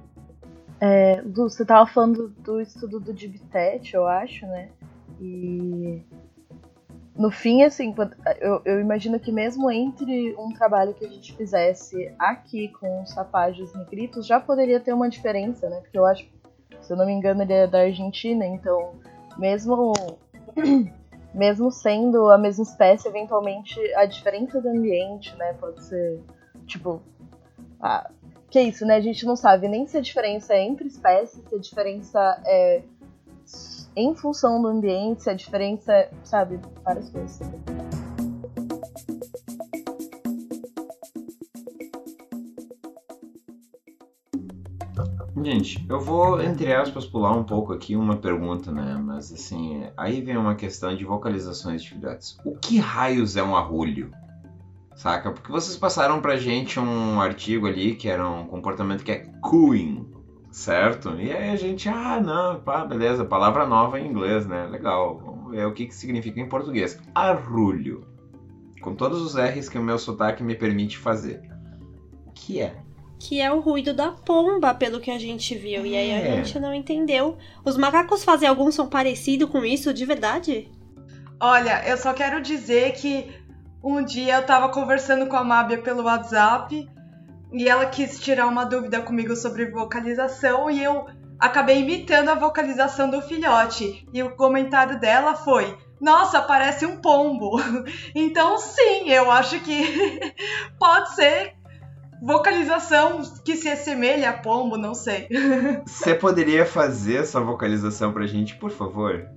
[0.79, 4.69] É, Lu, você estava falando do estudo do Dibitet, eu acho, né?
[5.19, 6.03] E
[7.17, 7.95] no fim, assim,
[8.39, 13.09] eu, eu, imagino que mesmo entre um trabalho que a gente fizesse aqui com os
[13.09, 15.81] sapágios negritos, já poderia ter uma diferença, né?
[15.81, 16.31] Porque eu acho,
[16.83, 18.93] se eu não me engano, ele é da Argentina, então
[19.39, 19.95] mesmo
[21.37, 26.19] mesmo sendo a mesma espécie, eventualmente a diferença do ambiente, né, pode ser,
[26.67, 27.03] tipo,
[28.49, 31.45] que é isso, né, a gente não sabe nem se a diferença é entre espécies,
[31.47, 32.83] se a diferença é
[33.95, 37.39] em função do ambiente, se a diferença é, sabe, várias coisas.
[45.47, 49.01] Gente, eu vou, entre aspas, pular um pouco aqui uma pergunta, né?
[49.01, 52.37] Mas assim, aí vem uma questão de vocalizações de filhotes.
[52.45, 54.11] O que raios é um arrulho?
[54.97, 55.31] Saca?
[55.31, 60.11] Porque vocês passaram pra gente um artigo ali que era um comportamento que é cooing,
[60.51, 61.11] certo?
[61.11, 64.67] E aí a gente, ah, não, pá, beleza, palavra nova em inglês, né?
[64.67, 65.17] Legal.
[65.25, 67.01] Vamos ver o que, que significa em português.
[67.15, 68.05] Arrulho.
[68.81, 71.41] Com todos os R's que o meu sotaque me permite fazer.
[72.27, 72.85] O que é?
[73.19, 75.83] Que é o ruído da pomba, pelo que a gente viu.
[75.83, 75.87] É.
[75.87, 76.37] E aí a é.
[76.37, 77.37] gente não entendeu.
[77.65, 80.71] Os macacos fazem algum som parecido com isso de verdade?
[81.41, 83.31] Olha, eu só quero dizer que
[83.83, 86.89] um dia eu tava conversando com a Mábia pelo WhatsApp
[87.53, 91.07] e ela quis tirar uma dúvida comigo sobre vocalização e eu
[91.39, 94.07] acabei imitando a vocalização do filhote.
[94.13, 97.57] E o comentário dela foi: nossa, parece um pombo.
[98.15, 100.35] Então, sim, eu acho que
[100.79, 101.56] pode ser
[102.23, 105.29] vocalização que se assemelha a pombo, não sei.
[105.87, 109.29] Você poderia fazer essa vocalização pra gente, por favor?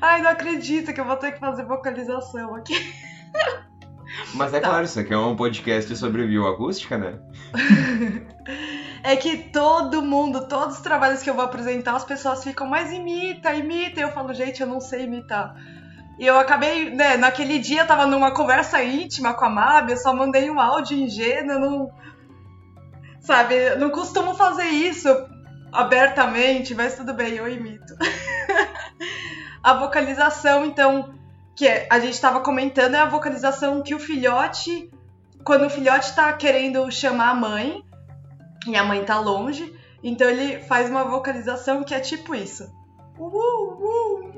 [0.00, 2.74] Ai, não acredito que eu vou ter que fazer vocalização aqui.
[4.34, 4.68] Mas é tá.
[4.68, 7.18] claro, isso aqui é um podcast sobre bioacústica, né?
[9.02, 12.92] é que todo mundo, todos os trabalhos que eu vou apresentar, as pessoas ficam, mas
[12.92, 14.00] imita, imita.
[14.00, 15.54] E eu falo, gente, eu não sei imitar.
[16.18, 20.14] E eu acabei, né, naquele dia tava numa conversa íntima com a Mab, eu só
[20.14, 21.92] mandei um áudio ingênuo, não.
[23.20, 25.08] Sabe, não costumo fazer isso
[25.72, 27.96] abertamente, mas tudo bem, eu imito.
[29.62, 31.14] a vocalização, então,
[31.56, 34.90] que a gente estava comentando, é a vocalização que o filhote,
[35.44, 37.82] quando o filhote está querendo chamar a mãe,
[38.66, 42.64] e a mãe tá longe, então ele faz uma vocalização que é tipo isso.
[43.18, 44.32] Uh, uh,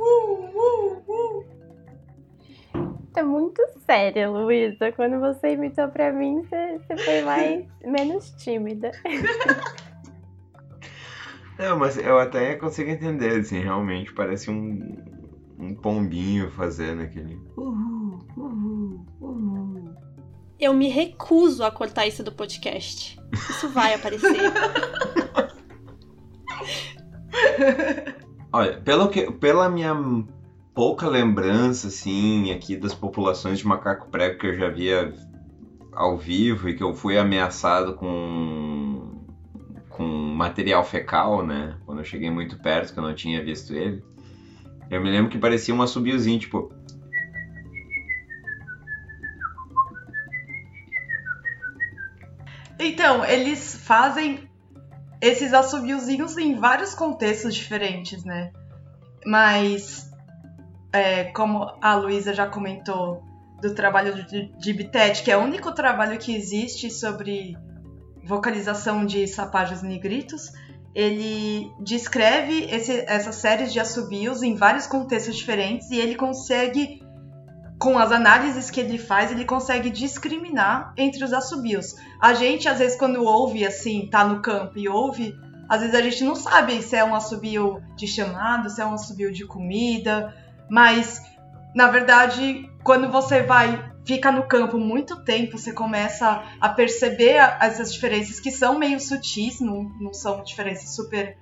[1.08, 1.53] uh,
[3.14, 3.18] uh.
[3.18, 4.92] É muito séria, Luísa.
[4.92, 8.92] Quando você imitou pra mim, você, você foi mais menos tímida.
[11.58, 14.96] Não, mas eu até consigo entender, assim, realmente parece um,
[15.58, 17.40] um pombinho fazendo aquele.
[17.56, 19.94] Uhul, uhul, uhul.
[20.58, 23.20] Eu me recuso a cortar isso do podcast.
[23.32, 24.28] Isso vai aparecer.
[28.52, 29.92] Olha, pelo que, pela minha
[30.74, 35.14] pouca lembrança, assim, aqui das populações de macaco prego que eu já via
[35.92, 39.14] ao vivo e que eu fui ameaçado com
[39.88, 41.76] com material fecal, né?
[41.86, 44.02] Quando eu cheguei muito perto, que eu não tinha visto ele.
[44.90, 46.74] Eu me lembro que parecia um assobiozinho, tipo...
[52.76, 54.50] Então, eles fazem
[55.20, 58.52] esses assobiozinhos em vários contextos diferentes, né?
[59.24, 60.10] Mas,
[60.94, 63.20] é, como a Luísa já comentou
[63.60, 67.56] do trabalho de, de que é o único trabalho que existe sobre
[68.22, 70.52] vocalização de sapajos negritos,
[70.94, 77.02] ele descreve esse, essas séries de assobios em vários contextos diferentes e ele consegue
[77.76, 81.96] com as análises que ele faz, ele consegue discriminar entre os assobios.
[82.20, 85.36] A gente, às vezes, quando ouve, assim, tá no campo e ouve,
[85.68, 88.94] às vezes a gente não sabe se é um assobio de chamado, se é um
[88.94, 90.32] assobio de comida,
[90.68, 91.22] mas,
[91.74, 97.92] na verdade, quando você vai, fica no campo muito tempo, você começa a perceber essas
[97.92, 101.36] diferenças que são meio sutis, não, não são diferenças super,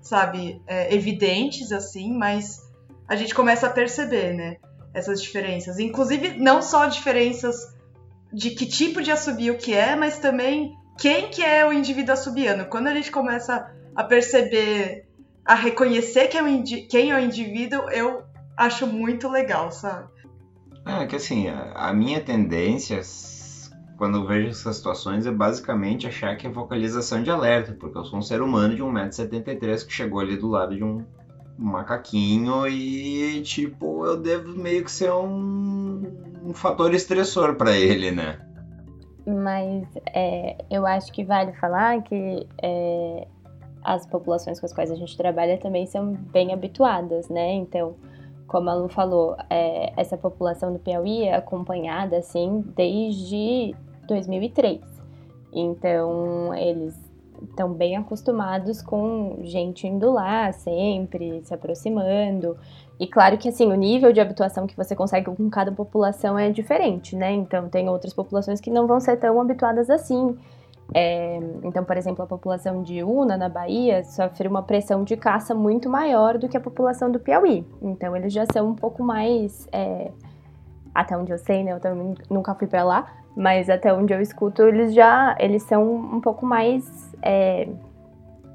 [0.00, 2.60] sabe, é, evidentes, assim, mas
[3.08, 4.56] a gente começa a perceber, né?
[4.94, 5.78] essas diferenças.
[5.78, 7.56] Inclusive, não só diferenças
[8.32, 12.66] de que tipo de assobio que é, mas também quem que é o indivíduo assobiano.
[12.66, 15.06] Quando a gente começa a perceber,
[15.44, 16.28] a reconhecer é
[16.88, 18.22] quem é o indivíduo, eu
[18.56, 20.08] acho muito legal, sabe?
[20.86, 23.02] É que assim, a, a minha tendência
[23.96, 28.04] quando eu vejo essas situações é basicamente achar que é vocalização de alerta, porque eu
[28.04, 31.04] sou um ser humano de 1,73m que chegou ali do lado de um
[31.56, 36.02] macaquinho e, tipo, eu devo meio que ser um,
[36.44, 38.40] um fator estressor para ele, né?
[39.26, 43.26] Mas é, eu acho que vale falar que é,
[43.82, 47.52] as populações com as quais a gente trabalha também são bem habituadas, né?
[47.54, 47.96] Então,
[48.46, 53.74] como a Lu falou, é, essa população do Piauí é acompanhada, assim, desde
[54.06, 54.80] 2003.
[55.52, 56.94] Então, eles
[57.42, 62.56] estão bem acostumados com gente indo lá sempre, se aproximando.
[62.98, 66.50] E claro que assim, o nível de habituação que você consegue com cada população é
[66.50, 67.32] diferente, né?
[67.32, 70.36] Então tem outras populações que não vão ser tão habituadas assim.
[70.92, 75.54] É, então, por exemplo, a população de Una, na Bahia, sofre uma pressão de caça
[75.54, 77.66] muito maior do que a população do Piauí.
[77.80, 79.66] Então, eles já são um pouco mais.
[79.72, 80.10] É,
[80.94, 81.72] até onde eu sei, né?
[81.72, 83.06] Eu também nunca fui para lá,
[83.36, 87.68] mas até onde eu escuto, eles já eles são um pouco mais é,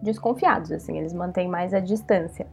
[0.01, 2.47] desconfiados, assim, eles mantêm mais a distância.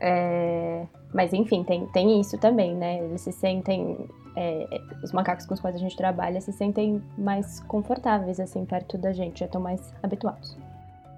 [0.00, 2.98] É, mas enfim, tem, tem isso também, né?
[3.04, 4.08] Eles se sentem.
[4.36, 8.96] É, os macacos com os quais a gente trabalha se sentem mais confortáveis, assim, perto
[8.96, 10.56] da gente, já estão mais habituados.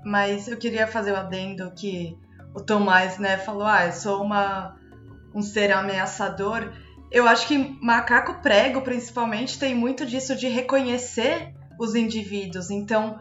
[0.04, 2.16] Mas eu queria fazer o um adendo que
[2.54, 4.76] o Tomás, né, falou: ah, eu sou uma,
[5.34, 6.72] um ser ameaçador.
[7.10, 12.70] Eu acho que macaco prego, principalmente, tem muito disso de reconhecer os indivíduos.
[12.70, 13.18] Então,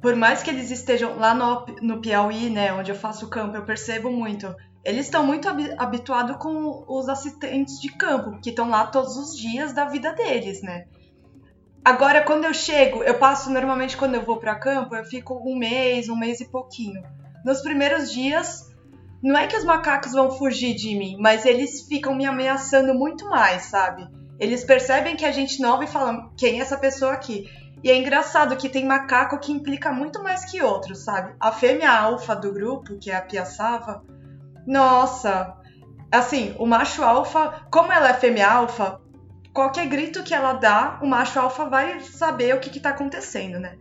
[0.00, 3.64] por mais que eles estejam lá no, no Piauí, né, onde eu faço campo, eu
[3.64, 4.54] percebo muito.
[4.84, 9.72] Eles estão muito habituados com os assistentes de campo, que estão lá todos os dias
[9.72, 10.86] da vida deles, né?
[11.84, 15.56] Agora, quando eu chego, eu passo normalmente quando eu vou para campo, eu fico um
[15.56, 17.02] mês, um mês e pouquinho.
[17.44, 18.70] Nos primeiros dias,
[19.22, 23.28] não é que os macacos vão fugir de mim, mas eles ficam me ameaçando muito
[23.28, 24.08] mais, sabe?
[24.38, 27.48] Eles percebem que a gente nova e falam: quem é essa pessoa aqui?
[27.82, 31.34] E é engraçado que tem macaco que implica muito mais que outros, sabe?
[31.40, 34.02] A fêmea alfa do grupo, que é a piaçava,
[34.66, 35.56] nossa,
[36.10, 39.00] assim, o macho alfa, como ela é fêmea alfa,
[39.52, 43.58] qualquer grito que ela dá, o macho alfa vai saber o que, que tá acontecendo,
[43.58, 43.76] né?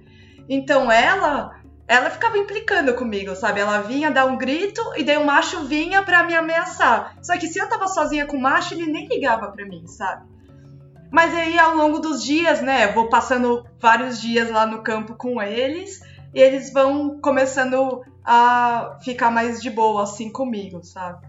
[0.47, 3.59] Então ela, ela ficava implicando comigo, sabe?
[3.59, 7.15] Ela vinha dar um grito e daí o macho vinha para me ameaçar.
[7.21, 10.27] Só que se eu tava sozinha com o macho, ele nem ligava para mim, sabe?
[11.11, 15.41] Mas aí ao longo dos dias, né, vou passando vários dias lá no campo com
[15.41, 16.01] eles
[16.33, 21.27] e eles vão começando a ficar mais de boa assim comigo, sabe?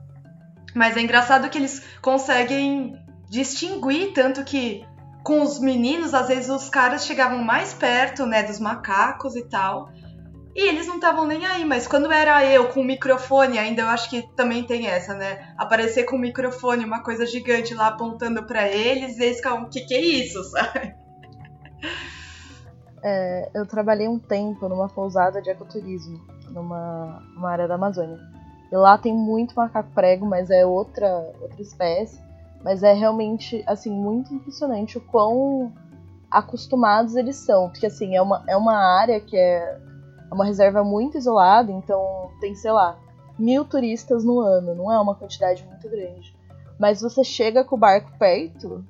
[0.75, 2.95] Mas é engraçado que eles conseguem
[3.31, 4.85] distinguir tanto que
[5.25, 9.89] com os meninos, às vezes os caras chegavam mais perto, né, dos macacos e tal.
[10.55, 13.89] E eles não estavam nem aí, mas quando era eu com o microfone, ainda eu
[13.89, 15.55] acho que também tem essa, né?
[15.57, 19.71] Aparecer com o microfone, uma coisa gigante lá apontando para eles, e eles ficavam, o
[19.71, 20.95] que, que é isso, sabe?
[23.03, 26.21] É, eu trabalhei um tempo numa pousada de ecoturismo,
[26.51, 28.19] numa, área da Amazônia.
[28.71, 32.21] E lá tem muito macaco prego, mas é outra, outra espécie.
[32.63, 35.73] Mas é realmente, assim, muito impressionante o quão
[36.31, 37.71] acostumados eles são.
[37.71, 39.81] Porque, assim, é uma, é uma área que é
[40.31, 42.97] é uma reserva muito isolada, então tem, sei lá,
[43.37, 46.37] mil turistas no ano, não é uma quantidade muito grande.
[46.79, 48.85] Mas você chega com o barco perto,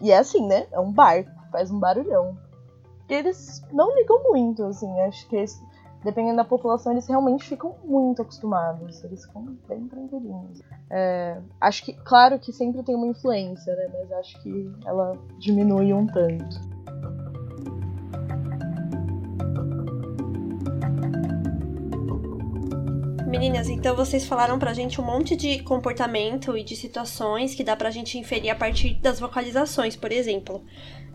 [0.00, 0.66] e é assim, né?
[0.72, 2.36] É um barco, faz um barulhão.
[3.08, 5.62] E eles não ligam muito, assim, acho que esse,
[6.04, 9.02] dependendo da população, eles realmente ficam muito acostumados.
[9.04, 10.60] Eles ficam bem tranquilinhos.
[10.90, 13.88] É, acho que, claro que sempre tem uma influência, né?
[13.92, 16.70] Mas acho que ela diminui um tanto.
[23.26, 27.76] Meninas, então vocês falaram pra gente um monte de comportamento e de situações que dá
[27.76, 30.64] pra gente inferir a partir das vocalizações, por exemplo.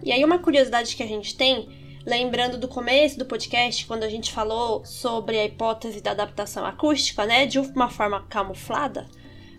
[0.02, 1.68] E aí uma curiosidade que a gente tem,
[2.06, 7.26] lembrando do começo do podcast, quando a gente falou sobre a hipótese da adaptação acústica,
[7.26, 9.08] né, de uma forma camuflada,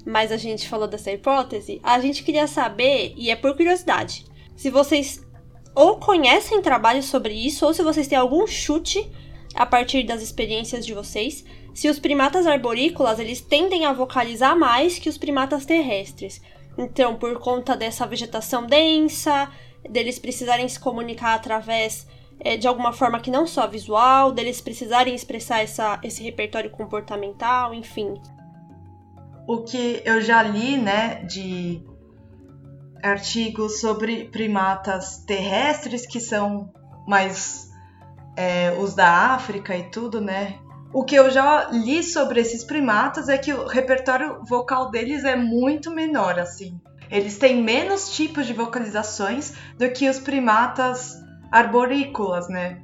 [0.05, 4.25] mas a gente falou dessa hipótese, a gente queria saber, e é por curiosidade,
[4.55, 5.27] se vocês
[5.75, 9.11] ou conhecem trabalhos sobre isso, ou se vocês têm algum chute
[9.55, 11.45] a partir das experiências de vocês,
[11.75, 16.41] se os primatas arborícolas eles tendem a vocalizar mais que os primatas terrestres.
[16.79, 19.51] Então, por conta dessa vegetação densa,
[19.89, 22.07] deles precisarem se comunicar através
[22.41, 27.73] é, de alguma forma que não só visual, deles precisarem expressar essa, esse repertório comportamental,
[27.73, 28.15] enfim.
[29.47, 31.83] O que eu já li, né, de
[33.03, 36.73] artigos sobre primatas terrestres que são
[37.07, 37.71] mais
[38.37, 40.59] é, os da África e tudo, né?
[40.93, 45.37] O que eu já li sobre esses primatas é que o repertório vocal deles é
[45.37, 46.81] muito menor, assim.
[47.11, 52.81] Eles têm menos tipos de vocalizações do que os primatas arborícolas, né?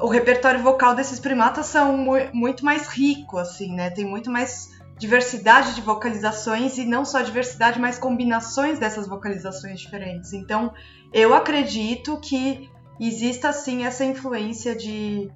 [0.00, 3.90] O repertório vocal desses primatas são mu muito mais rico, assim, né?
[3.90, 10.32] Tem muito mais diversidade de vocalizações e não só diversidade, mas combinações dessas vocalizações diferentes.
[10.32, 10.72] Então,
[11.12, 15.30] eu acredito que exista sim essa influência de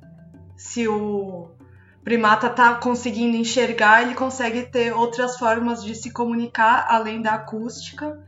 [0.57, 1.51] se o
[2.05, 8.19] primata está conseguindo enxergar, ele consegue ter outras formas de se comunicar além da acústica.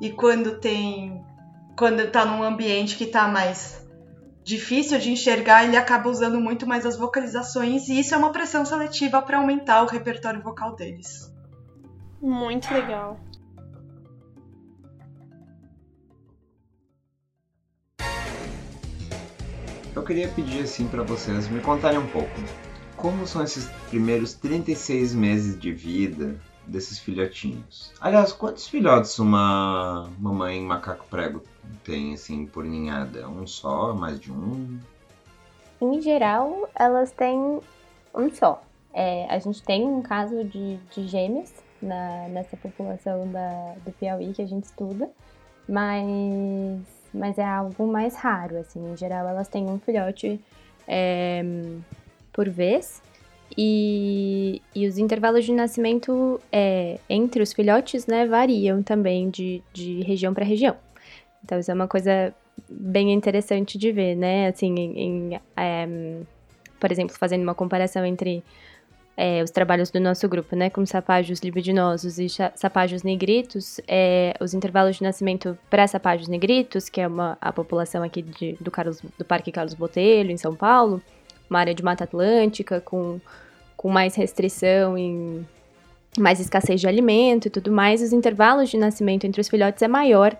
[0.00, 1.24] E quando tem
[1.76, 3.81] quando está num ambiente que está mais
[4.44, 8.64] difícil de enxergar, ele acaba usando muito mais as vocalizações e isso é uma pressão
[8.64, 11.32] seletiva para aumentar o repertório vocal deles.
[12.20, 13.18] Muito legal.
[19.94, 22.30] Eu queria pedir assim para vocês me contarem um pouco
[22.96, 27.92] como são esses primeiros 36 meses de vida desses filhotinhos.
[28.00, 31.42] Aliás, quantos filhotes uma mamãe macaco prego
[31.84, 33.28] tem assim por ninhada?
[33.28, 34.78] Um só, mais de um?
[35.80, 37.60] Em geral, elas têm
[38.14, 38.62] um só.
[38.94, 44.32] É, a gente tem um caso de, de gêmeos na, nessa população da, do Piauí
[44.32, 45.10] que a gente estuda,
[45.68, 46.80] mas,
[47.12, 48.92] mas é algo mais raro, assim.
[48.92, 50.40] Em geral, elas têm um filhote
[50.86, 51.42] é,
[52.32, 53.02] por vez.
[53.56, 60.00] E, e os intervalos de nascimento é, entre os filhotes né, variam também de, de
[60.02, 60.76] região para região.
[61.44, 62.34] Então, isso é uma coisa
[62.68, 64.48] bem interessante de ver, né?
[64.48, 65.86] Assim, em, em é,
[66.78, 68.42] por exemplo, fazendo uma comparação entre
[69.16, 74.54] é, os trabalhos do nosso grupo, né, com sapágios libidinosos e sapágios negritos, é, os
[74.54, 79.00] intervalos de nascimento para sapágios negritos, que é uma, a população aqui de, do, Carlos,
[79.18, 81.02] do Parque Carlos Botelho, em São Paulo,
[81.48, 83.20] uma área de Mata Atlântica com,
[83.76, 85.46] com mais restrição em
[86.18, 89.88] mais escassez de alimento e tudo mais, os intervalos de nascimento entre os filhotes é
[89.88, 90.36] maior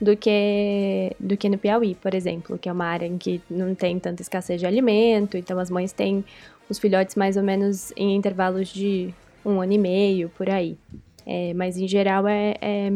[0.00, 3.74] do que do que no Piauí, por exemplo, que é uma área em que não
[3.74, 6.24] tem tanta escassez de alimento, então as mães têm
[6.68, 9.12] os filhotes mais ou menos em intervalos de
[9.44, 10.78] um ano e meio, por aí.
[11.26, 12.90] É, mas em geral é, é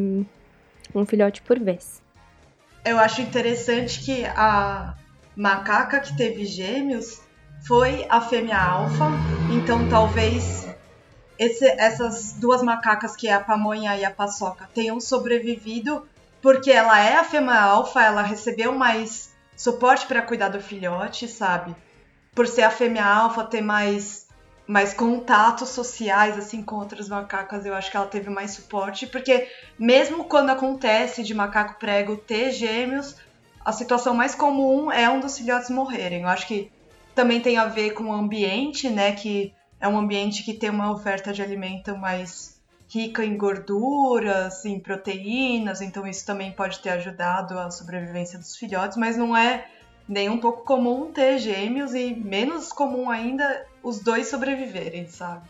[0.95, 2.03] um filhote por vez.
[2.85, 4.95] Eu acho interessante que a
[5.37, 7.21] macaca que teve gêmeos
[7.67, 9.11] foi a fêmea alfa,
[9.55, 10.67] então talvez
[11.39, 16.07] esse, essas duas macacas, que é a pamonha e a paçoca, tenham sobrevivido
[16.45, 21.75] porque ela é a fêmea alfa, ela recebeu mais suporte para cuidar do filhote, sabe?
[22.35, 24.29] Por ser a fêmea alfa, ter mais,
[24.67, 29.49] mais contatos sociais assim com outras macacas, eu acho que ela teve mais suporte, porque
[29.79, 33.17] mesmo quando acontece de macaco prego ter gêmeos,
[33.65, 36.25] a situação mais comum é um dos filhotes morrerem.
[36.25, 36.71] Eu acho que
[37.15, 39.13] também tem a ver com o ambiente, né?
[39.13, 42.54] Que é um ambiente que tem uma oferta de alimento mais
[42.95, 48.97] rica em gorduras, em proteínas, então isso também pode ter ajudado a sobrevivência dos filhotes,
[48.97, 49.67] mas não é
[50.09, 55.43] nem um pouco comum ter gêmeos e menos comum ainda os dois sobreviverem, sabe?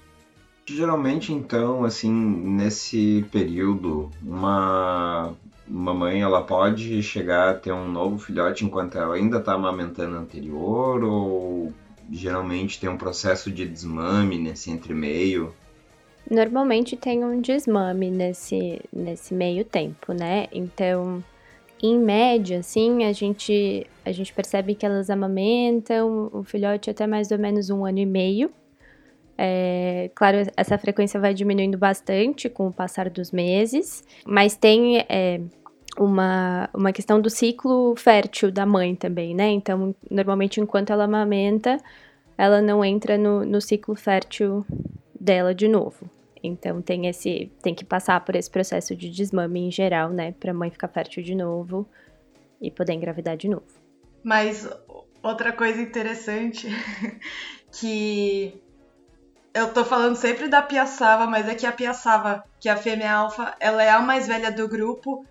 [0.66, 5.34] Geralmente, então, assim, nesse período, uma
[5.66, 10.16] uma mãe ela pode chegar a ter um novo filhote enquanto ela ainda está amamentando
[10.16, 11.72] anterior ou
[12.10, 15.54] geralmente tem um processo de desmame nesse entremeio?
[16.30, 20.46] Normalmente tem um desmame nesse, nesse meio tempo, né?
[20.50, 21.22] Então,
[21.82, 27.30] em média, assim, a gente, a gente percebe que elas amamentam o filhote até mais
[27.30, 28.50] ou menos um ano e meio.
[29.36, 35.40] É, claro, essa frequência vai diminuindo bastante com o passar dos meses, mas tem é,
[35.98, 39.50] uma, uma questão do ciclo fértil da mãe também, né?
[39.50, 41.78] Então, normalmente, enquanto ela amamenta,
[42.38, 44.64] ela não entra no, no ciclo fértil
[45.18, 46.13] dela de novo.
[46.46, 50.50] Então tem esse, tem que passar por esse processo de desmame em geral, né, para
[50.50, 51.88] a mãe ficar fértil de novo
[52.60, 53.64] e poder engravidar de novo.
[54.22, 54.68] Mas
[55.22, 56.68] outra coisa interessante
[57.72, 58.60] que
[59.54, 63.12] eu tô falando sempre da piaçava, mas é que a piaçava, que é a fêmea
[63.12, 65.24] alfa, ela é a mais velha do grupo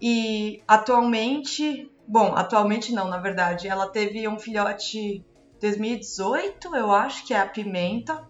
[0.00, 5.24] e atualmente, bom, atualmente não, na verdade, ela teve um filhote
[5.60, 8.26] 2018, eu acho que é a Pimenta,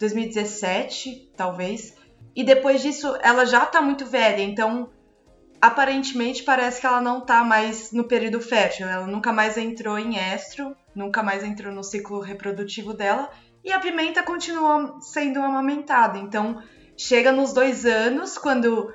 [0.00, 1.94] 2017, talvez.
[2.34, 4.88] E depois disso, ela já tá muito velha, então
[5.60, 8.88] aparentemente parece que ela não tá mais no período fértil.
[8.88, 13.30] Ela nunca mais entrou em estro, nunca mais entrou no ciclo reprodutivo dela.
[13.62, 16.18] E a pimenta continua sendo amamentada.
[16.18, 16.62] Então
[16.96, 18.90] chega nos dois anos, quando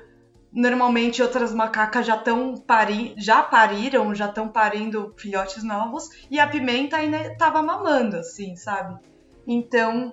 [0.52, 6.48] normalmente outras macacas já estão pari já pariram, já estão parindo filhotes novos, e a
[6.48, 8.98] pimenta ainda estava mamando, assim, sabe?
[9.46, 10.12] Então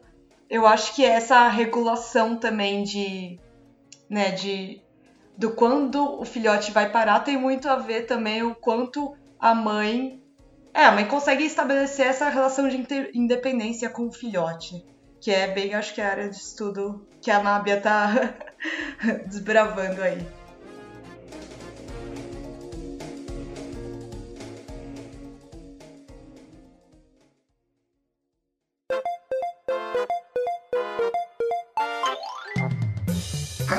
[0.53, 3.39] eu acho que essa regulação também de,
[4.07, 4.79] né, de
[5.35, 10.21] do quando o filhote vai parar tem muito a ver também o quanto a mãe
[10.71, 12.85] é, a mãe consegue estabelecer essa relação de
[13.15, 14.85] independência com o filhote,
[15.19, 18.35] que é bem, acho que é a área de estudo que a Nábia tá
[19.25, 20.23] desbravando aí.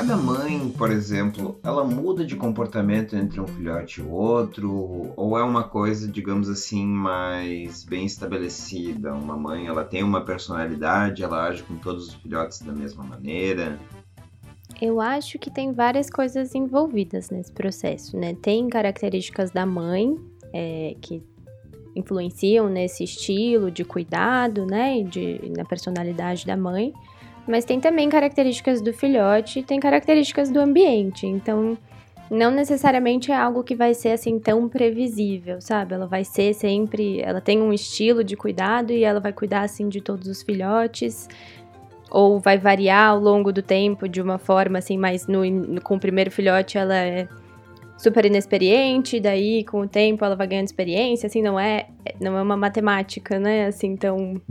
[0.05, 5.43] Cada mãe, por exemplo, ela muda de comportamento entre um filhote e outro, ou é
[5.43, 9.15] uma coisa, digamos assim, mais bem estabelecida?
[9.15, 13.79] Uma mãe, ela tem uma personalidade, ela age com todos os filhotes da mesma maneira?
[14.79, 18.35] Eu acho que tem várias coisas envolvidas nesse processo, né?
[18.39, 20.15] Tem características da mãe
[20.53, 21.23] é, que
[21.95, 25.01] influenciam nesse estilo de cuidado, né?
[25.01, 26.93] De, na personalidade da mãe.
[27.47, 31.27] Mas tem também características do filhote, tem características do ambiente.
[31.27, 31.77] Então,
[32.29, 35.93] não necessariamente é algo que vai ser assim tão previsível, sabe?
[35.93, 39.87] Ela vai ser sempre, ela tem um estilo de cuidado e ela vai cuidar assim
[39.87, 41.29] de todos os filhotes,
[42.09, 45.95] ou vai variar ao longo do tempo de uma forma assim, mas no, no, com
[45.95, 47.27] o primeiro filhote ela é
[47.97, 51.87] super inexperiente, daí com o tempo ela vai ganhando experiência, assim, não é,
[52.19, 53.67] não é uma matemática, né?
[53.67, 54.41] Assim, tão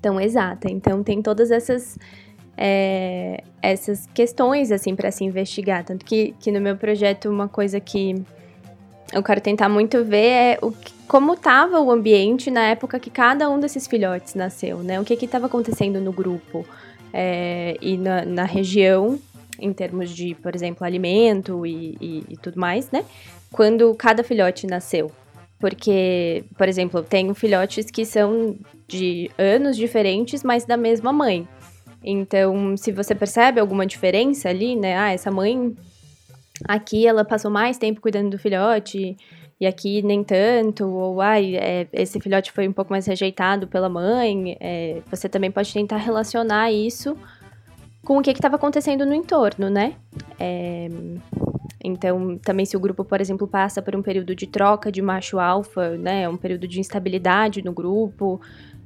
[0.00, 0.70] tão exata.
[0.70, 1.98] Então tem todas essas
[2.56, 7.80] é, essas questões assim para se investigar, tanto que, que no meu projeto uma coisa
[7.80, 8.22] que
[9.12, 10.72] eu quero tentar muito ver é o
[11.10, 15.00] como estava o ambiente na época que cada um desses filhotes nasceu, né?
[15.00, 16.64] O que estava acontecendo no grupo
[17.12, 19.18] é, e na, na, região,
[19.58, 23.04] em termos de, por exemplo, alimento e, e, e tudo mais, né?
[23.50, 25.10] Quando cada filhote nasceu.
[25.60, 28.56] Porque, por exemplo, tenho filhotes que são
[28.88, 31.46] de anos diferentes, mas da mesma mãe.
[32.02, 34.96] Então, se você percebe alguma diferença ali, né?
[34.96, 35.76] Ah, essa mãe
[36.66, 39.16] aqui ela passou mais tempo cuidando do filhote
[39.60, 43.90] e aqui nem tanto, ou ai, é, esse filhote foi um pouco mais rejeitado pela
[43.90, 44.56] mãe.
[44.58, 47.14] É, você também pode tentar relacionar isso
[48.02, 49.94] com o que estava acontecendo no entorno, né?
[50.38, 50.88] É,
[51.82, 55.38] então, também se o grupo, por exemplo, passa por um período de troca de macho
[55.38, 58.40] alfa, né, um período de instabilidade no grupo,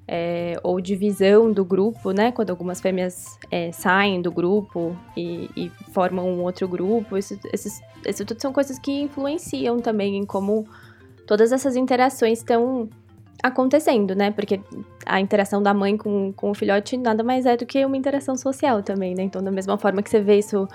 [0.06, 5.72] é, ou divisão do grupo, né, quando algumas fêmeas é, saem do grupo e, e,
[5.92, 10.66] formam um outro grupo, isso, esses, isso tudo são coisas que influenciam também em como
[11.26, 12.88] todas essas interações estão
[13.42, 14.30] acontecendo, né?
[14.30, 14.60] Porque
[15.04, 18.36] a interação da mãe com, com o filhote nada mais é do que uma interação
[18.36, 19.22] social também, né?
[19.22, 20.66] Então, da mesma forma que você vê isso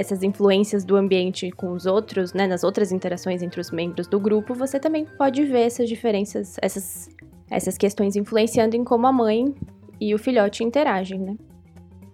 [0.00, 4.18] essas influências do ambiente com os outros, né, nas outras interações entre os membros do
[4.18, 7.10] grupo, você também pode ver essas diferenças, essas,
[7.50, 9.54] essas questões influenciando em como a mãe
[10.00, 11.36] e o filhote interagem, né?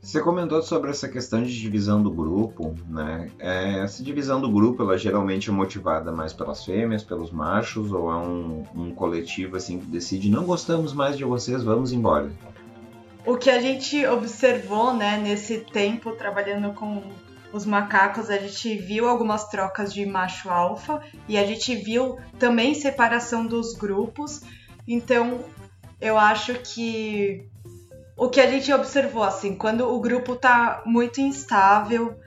[0.00, 3.30] Você comentou sobre essa questão de divisão do grupo, né?
[3.38, 8.10] É, essa divisão do grupo, ela geralmente é motivada mais pelas fêmeas, pelos machos, ou
[8.10, 12.30] é um, um coletivo assim que decide não gostamos mais de vocês, vamos embora?
[13.24, 17.02] O que a gente observou, né, nesse tempo trabalhando com
[17.56, 22.74] os macacos, a gente viu algumas trocas de macho alfa e a gente viu também
[22.74, 24.42] separação dos grupos.
[24.86, 25.44] Então,
[26.00, 27.48] eu acho que
[28.16, 32.18] o que a gente observou, assim, quando o grupo tá muito instável,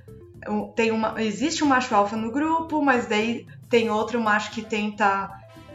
[0.76, 5.30] tem uma, existe um macho alfa no grupo, mas daí tem outro macho que tenta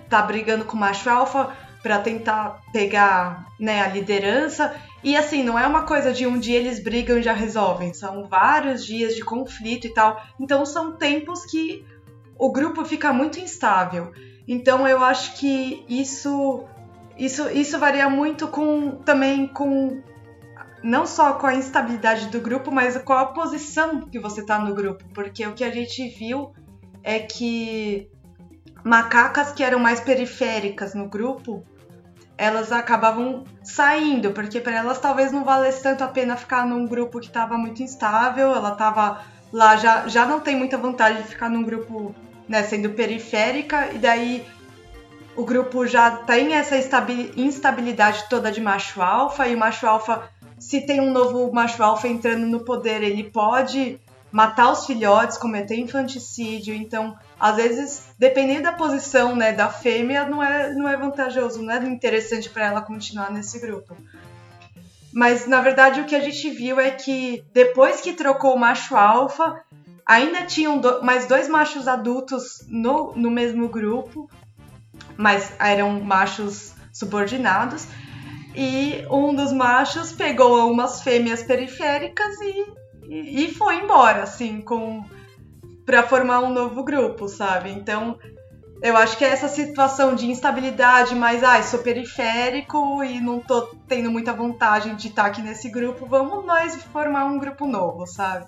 [0.09, 4.75] tá brigando com o macho alfa para tentar pegar né, a liderança.
[5.03, 8.25] E assim, não é uma coisa de um dia eles brigam e já resolvem, são
[8.27, 10.19] vários dias de conflito e tal.
[10.41, 11.85] Então são tempos que
[12.39, 14.13] o grupo fica muito instável.
[14.49, 16.65] Então eu acho que isso
[17.19, 20.03] isso, isso varia muito com também com
[20.83, 24.75] não só com a instabilidade do grupo, mas com a posição que você está no
[24.75, 26.53] grupo, porque o que a gente viu
[27.03, 28.11] é que
[28.83, 31.65] macacas que eram mais periféricas no grupo,
[32.37, 37.21] elas acabavam saindo, porque para elas talvez não valesse tanto a pena ficar num grupo
[37.21, 39.23] que estava muito instável, ela estava
[39.53, 42.15] lá já já não tem muita vantagem de ficar num grupo
[42.49, 44.47] né, sendo periférica e daí
[45.37, 46.77] o grupo já tem essa
[47.37, 52.07] instabilidade toda de macho alfa e o macho alfa, se tem um novo macho alfa
[52.07, 53.99] entrando no poder, ele pode
[54.35, 56.75] matar os filhotes, cometer infanticídio.
[56.75, 61.73] Então, às vezes, dependendo da posição né, da fêmea, não é, não é vantajoso, não
[61.73, 63.97] é interessante para ela continuar nesse grupo.
[65.13, 68.97] Mas, na verdade, o que a gente viu é que depois que trocou o macho
[68.97, 69.63] alfa,
[70.05, 74.29] ainda tinham do mais dois machos adultos no, no mesmo grupo,
[75.17, 77.87] mas eram machos subordinados.
[78.53, 85.05] E um dos machos pegou umas fêmeas periféricas e, e, foi embora, assim, com
[85.85, 87.71] para formar um novo grupo, sabe?
[87.71, 88.19] Então,
[88.81, 93.63] eu acho que é essa situação de instabilidade, mas ai, sou periférico e não tô
[93.87, 98.47] tendo muita vontade de estar aqui nesse grupo, vamos nós formar um grupo novo, sabe?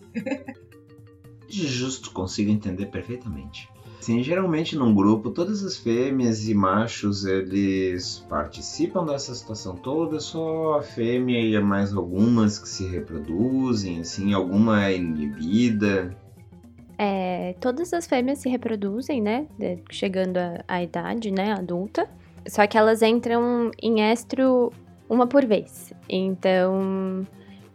[1.49, 3.69] Justo, consigo entender perfeitamente.
[4.07, 10.79] Sim, geralmente num grupo, todas as fêmeas e machos eles participam dessa situação toda, só
[10.79, 16.17] a fêmea e mais algumas que se reproduzem, assim, alguma é inibida.
[16.97, 19.49] É, todas as fêmeas se reproduzem, né?
[19.91, 20.39] Chegando
[20.69, 22.09] à idade, né, adulta.
[22.47, 24.73] Só que elas entram em estro
[25.11, 25.93] uma por vez.
[26.09, 27.27] Então,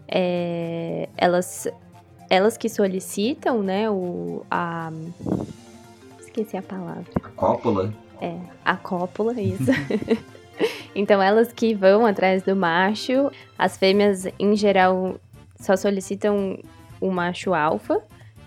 [0.07, 1.67] é, elas,
[2.29, 4.93] elas que solicitam, né, o, a,
[6.31, 7.05] esqueci a palavra.
[7.23, 7.93] A cópula?
[8.19, 9.71] É, a cópula, isso.
[10.95, 15.15] então elas que vão atrás do macho, as fêmeas em geral
[15.59, 16.57] só solicitam
[16.99, 18.01] o macho alfa.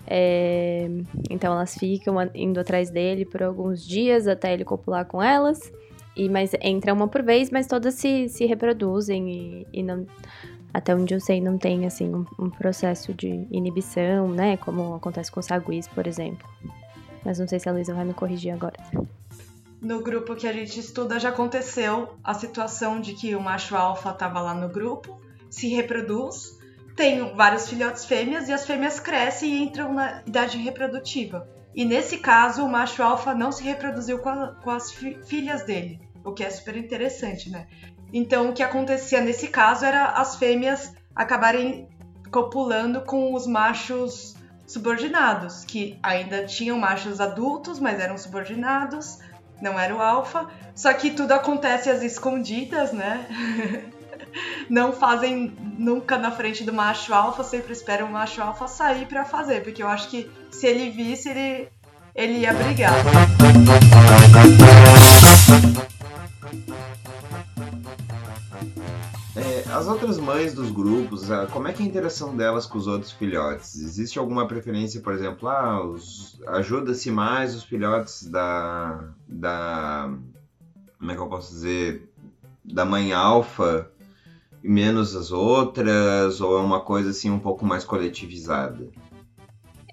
[0.07, 0.87] É,
[1.29, 5.71] então elas ficam indo atrás dele por alguns dias até ele copular com elas.
[6.15, 10.05] E, mas entra uma por vez, mas todas se, se reproduzem e, e não,
[10.73, 14.55] até onde eu sei não tem assim um, um, processo de inibição, né?
[14.55, 16.47] Como acontece com saguis, por exemplo.
[17.25, 18.77] Mas não sei se a Luísa vai me corrigir agora.
[19.81, 24.11] No grupo que a gente estuda já aconteceu a situação de que o macho alfa
[24.11, 25.19] estava lá no grupo,
[25.49, 26.57] se reproduz,
[26.95, 31.47] tem vários filhotes fêmeas e as fêmeas crescem e entram na idade reprodutiva.
[31.75, 35.65] E nesse caso, o macho alfa não se reproduziu com, a, com as fi, filhas
[35.65, 37.67] dele, o que é super interessante, né?
[38.13, 41.89] Então, o que acontecia nesse caso era as fêmeas acabarem
[42.31, 44.34] copulando com os machos
[44.67, 49.19] subordinados, que ainda tinham machos adultos, mas eram subordinados,
[49.61, 50.47] não era o alfa.
[50.73, 53.25] Só que tudo acontece às escondidas, né?
[54.69, 59.23] não fazem nunca na frente do macho alfa, sempre esperam o macho alfa sair para
[59.23, 61.69] fazer, porque eu acho que se ele visse, ele,
[62.13, 62.93] ele ia brigar.
[69.75, 73.11] As outras mães dos grupos, como é que é a interação delas com os outros
[73.11, 73.75] filhotes?
[73.75, 75.81] Existe alguma preferência, por exemplo, ah,
[76.47, 80.09] ajuda-se mais os filhotes da, da.
[80.97, 82.09] Como é que eu posso dizer?
[82.63, 83.91] Da mãe alfa
[84.63, 86.39] e menos as outras?
[86.39, 88.87] Ou é uma coisa assim um pouco mais coletivizada?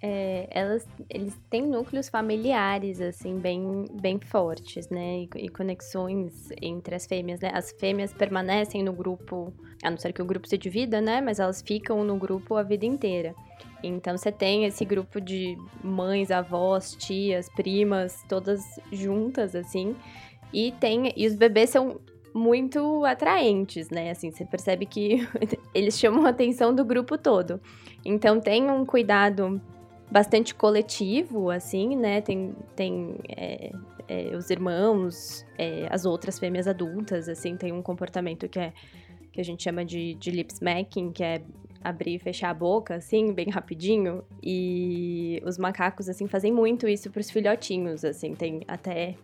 [0.04, 5.20] É, elas, eles têm núcleos familiares, assim, bem, bem fortes, né?
[5.20, 7.52] E, e, conexões entre as fêmeas, né?
[7.54, 11.20] As fêmeas permanecem no grupo, a não ser que o grupo se divida, né?
[11.20, 13.32] Mas elas ficam no grupo a vida inteira.
[13.80, 19.94] Então você tem esse grupo de mães, avós, tias, primas, todas juntas, assim.
[20.52, 21.12] E tem.
[21.16, 22.00] E os bebês são
[22.34, 24.10] muito atraentes, né?
[24.10, 25.28] Assim, você percebe que
[25.72, 27.60] eles chamam a atenção do grupo todo.
[28.04, 29.60] Então tem um cuidado
[30.12, 32.20] bastante coletivo, assim, né?
[32.20, 33.72] Tem, tem é,
[34.06, 38.72] é, os irmãos, é, as outras fêmeas adultas, assim, tem um comportamento que é
[39.32, 41.40] que a gente chama de, de lip smacking, que é
[41.82, 44.22] abrir e fechar a boca, assim, bem rapidinho.
[44.42, 49.14] E os macacos, assim, fazem muito isso pros filhotinhos, assim, tem até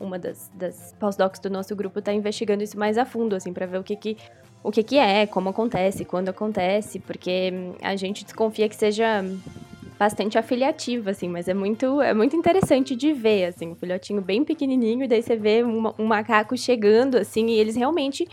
[0.00, 3.66] uma das, das pós-docs do nosso grupo tá investigando isso mais a fundo, assim, para
[3.66, 4.16] ver o que que
[4.62, 9.22] o que, que é, como acontece, quando acontece, porque a gente desconfia que seja
[9.98, 14.44] bastante afiliativo, assim, mas é muito, é muito interessante de ver, assim, um filhotinho bem
[14.44, 18.26] pequenininho, e daí você vê um, um macaco chegando, assim, e eles realmente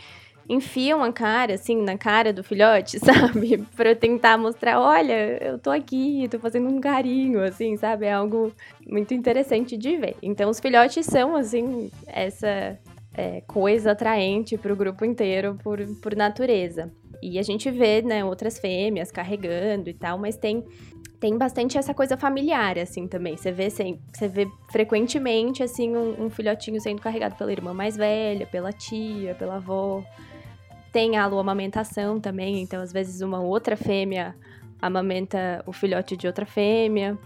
[0.47, 3.57] enfiam a cara, assim, na cara do filhote, sabe?
[3.75, 8.05] pra tentar mostrar, olha, eu tô aqui, tô fazendo um carinho, assim, sabe?
[8.05, 8.51] É algo
[8.87, 10.15] muito interessante de ver.
[10.21, 12.77] Então, os filhotes são, assim, essa
[13.17, 16.91] é, coisa atraente pro grupo inteiro por, por natureza.
[17.23, 20.63] E a gente vê, né, outras fêmeas carregando e tal, mas tem
[21.19, 23.37] tem bastante essa coisa familiar, assim, também.
[23.37, 28.45] Você vê, você vê frequentemente, assim, um, um, filhotinho sendo carregado pela irmã mais velha,
[28.45, 30.03] pela tia, pela avó.
[30.91, 34.35] Tem a amamentação também, então, às vezes, uma outra fêmea
[34.81, 37.17] amamenta o filhote de outra fêmea.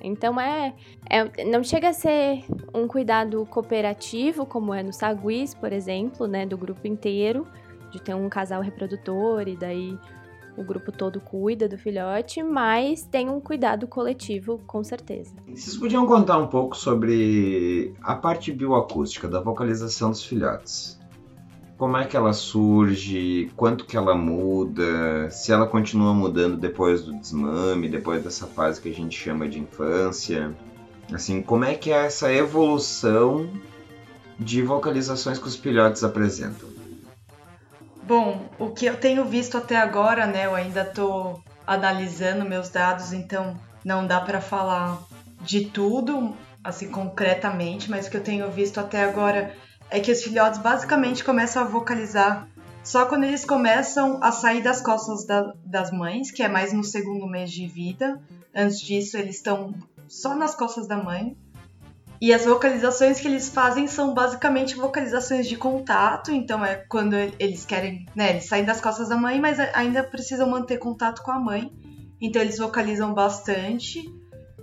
[0.00, 0.74] Então, é,
[1.08, 6.46] é não chega a ser um cuidado cooperativo, como é no Saguis, por exemplo, né,
[6.46, 7.46] do grupo inteiro,
[7.90, 9.98] de ter um casal reprodutor e daí
[10.58, 15.32] o grupo todo cuida do filhote, mas tem um cuidado coletivo, com certeza.
[15.46, 20.98] Vocês podiam contar um pouco sobre a parte bioacústica da vocalização dos filhotes?
[21.76, 23.52] Como é que ela surge?
[23.54, 25.30] Quanto que ela muda?
[25.30, 29.60] Se ela continua mudando depois do desmame, depois dessa fase que a gente chama de
[29.60, 30.52] infância?
[31.12, 33.48] Assim, como é que é essa evolução
[34.38, 36.77] de vocalizações que os filhotes apresentam?
[38.08, 40.46] Bom, o que eu tenho visto até agora, né?
[40.46, 45.02] Eu ainda estou analisando meus dados, então não dá para falar
[45.42, 46.34] de tudo,
[46.64, 49.54] assim, concretamente, mas o que eu tenho visto até agora
[49.90, 52.48] é que os filhotes basicamente começam a vocalizar
[52.82, 56.82] só quando eles começam a sair das costas da, das mães, que é mais no
[56.82, 58.18] segundo mês de vida.
[58.56, 59.74] Antes disso, eles estão
[60.08, 61.36] só nas costas da mãe.
[62.20, 67.64] E as vocalizações que eles fazem são basicamente vocalizações de contato, então é quando eles
[67.64, 71.38] querem, né, eles saem das costas da mãe, mas ainda precisam manter contato com a
[71.38, 71.72] mãe.
[72.20, 74.02] Então eles vocalizam bastante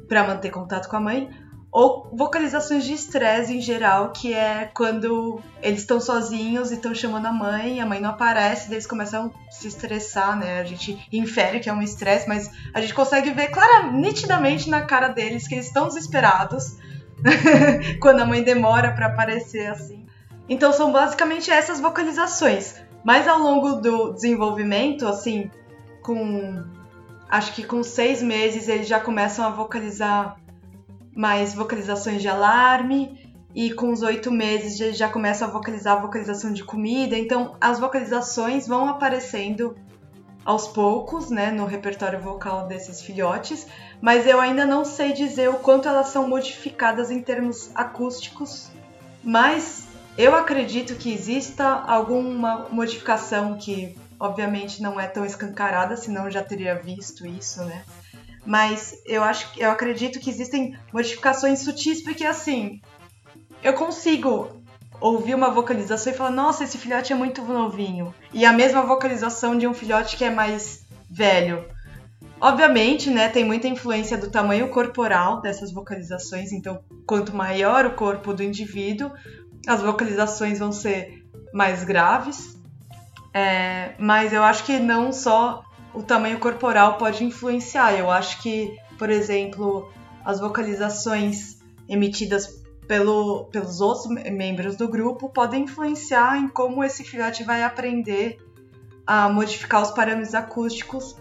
[0.09, 1.29] para manter contato com a mãe,
[1.71, 7.25] ou vocalizações de estresse em geral, que é quando eles estão sozinhos e estão chamando
[7.25, 10.61] a mãe, a mãe não aparece, daí eles começam a se estressar, né?
[10.61, 14.83] A gente infere que é um estresse, mas a gente consegue ver claramente, nitidamente na
[14.83, 16.77] cara deles que eles estão desesperados
[17.99, 20.05] quando a mãe demora para aparecer assim.
[20.47, 22.75] Então são basicamente essas vocalizações.
[23.03, 25.49] Mas ao longo do desenvolvimento, assim,
[26.01, 26.63] com
[27.29, 30.37] acho que com seis meses eles já começam a vocalizar
[31.15, 33.19] mais vocalizações de alarme
[33.53, 37.17] e com os oito meses eles já começam a vocalizar a vocalização de comida.
[37.17, 39.75] Então as vocalizações vão aparecendo
[40.45, 43.65] aos poucos, né, no repertório vocal desses filhotes,
[43.99, 48.69] mas eu ainda não sei dizer o quanto elas são modificadas em termos acústicos,
[49.23, 56.31] mas eu acredito que exista alguma modificação que obviamente não é tão escancarada, senão eu
[56.31, 57.83] já teria visto isso, né?
[58.45, 62.79] Mas eu acho eu acredito que existem modificações sutis porque assim,
[63.63, 64.63] eu consigo
[64.99, 68.13] ouvir uma vocalização e falar: nossa, esse filhote é muito novinho.
[68.33, 71.65] E a mesma vocalização de um filhote que é mais velho.
[72.39, 78.33] Obviamente, né, tem muita influência do tamanho corporal dessas vocalizações, então quanto maior o corpo
[78.33, 79.11] do indivíduo,
[79.65, 82.59] as vocalizações vão ser mais graves.
[83.33, 87.93] É, mas eu acho que não só o tamanho corporal pode influenciar.
[87.93, 89.91] Eu acho que, por exemplo,
[90.23, 97.43] as vocalizações emitidas pelo, pelos outros membros do grupo podem influenciar em como esse filhote
[97.43, 98.37] vai aprender
[99.05, 101.15] a modificar os parâmetros acústicos,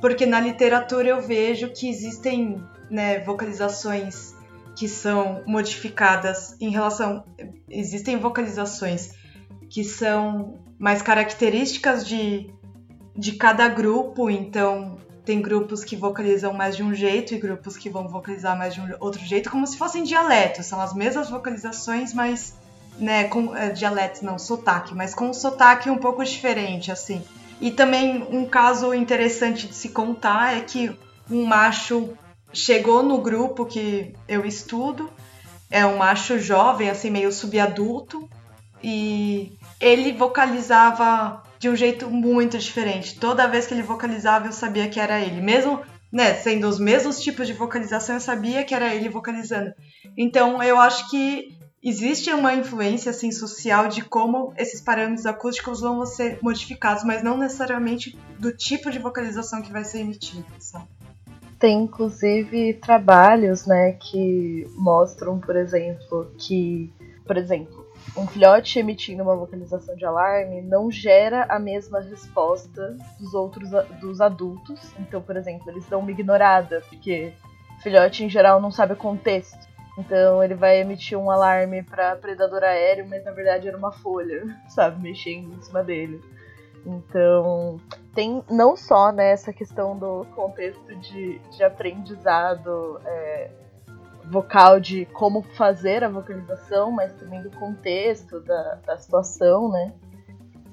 [0.00, 4.34] porque na literatura eu vejo que existem né, vocalizações
[4.76, 7.24] que são modificadas em relação.
[7.68, 9.14] Existem vocalizações
[9.70, 12.52] que são mais características de,
[13.16, 17.88] de cada grupo, então tem grupos que vocalizam mais de um jeito e grupos que
[17.88, 20.66] vão vocalizar mais de um outro jeito, como se fossem dialetos.
[20.66, 22.60] São as mesmas vocalizações, mas.
[22.98, 23.72] Né, com é,
[24.20, 27.24] não, sotaque, mas com um sotaque um pouco diferente, assim.
[27.58, 30.94] E também um caso interessante de se contar é que
[31.30, 32.10] um macho
[32.52, 35.08] chegou no grupo que eu estudo,
[35.70, 38.28] é um macho jovem, assim, meio subadulto,
[38.82, 43.20] e ele vocalizava de um jeito muito diferente.
[43.20, 45.40] Toda vez que ele vocalizava, eu sabia que era ele.
[45.40, 49.72] Mesmo, né, sendo os mesmos tipos de vocalização, eu sabia que era ele vocalizando.
[50.16, 56.04] Então, eu acho que existe uma influência assim social de como esses parâmetros acústicos vão
[56.04, 60.88] ser modificados, mas não necessariamente do tipo de vocalização que vai ser emitida, sabe?
[61.60, 66.92] Tem inclusive trabalhos, né, que mostram, por exemplo, que,
[67.24, 67.81] por exemplo,
[68.16, 74.20] um filhote emitindo uma vocalização de alarme não gera a mesma resposta dos outros dos
[74.20, 74.92] adultos.
[74.98, 77.32] Então, por exemplo, eles dão uma ignorada, porque
[77.82, 79.72] filhote em geral não sabe o contexto.
[79.98, 84.44] Então ele vai emitir um alarme para predador aéreo, mas na verdade era uma folha,
[84.68, 86.20] sabe, mexendo em cima dele.
[86.84, 87.80] Então,
[88.14, 93.50] tem não só né, essa questão do contexto de, de aprendizado é,
[94.24, 99.92] vocal, de como fazer a vocalização, mas também do contexto, da, da situação, né?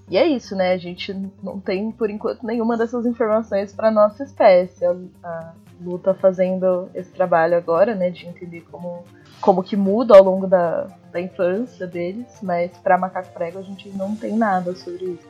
[0.10, 0.74] E é isso, né?
[0.74, 4.84] A gente não tem, por enquanto, nenhuma dessas informações para nossa espécie.
[4.84, 8.10] A, a Lu tá fazendo esse trabalho agora, né?
[8.10, 9.04] De entender como,
[9.40, 13.90] como que muda ao longo da, da infância deles, mas para macaco prego a gente
[13.90, 15.29] não tem nada sobre isso.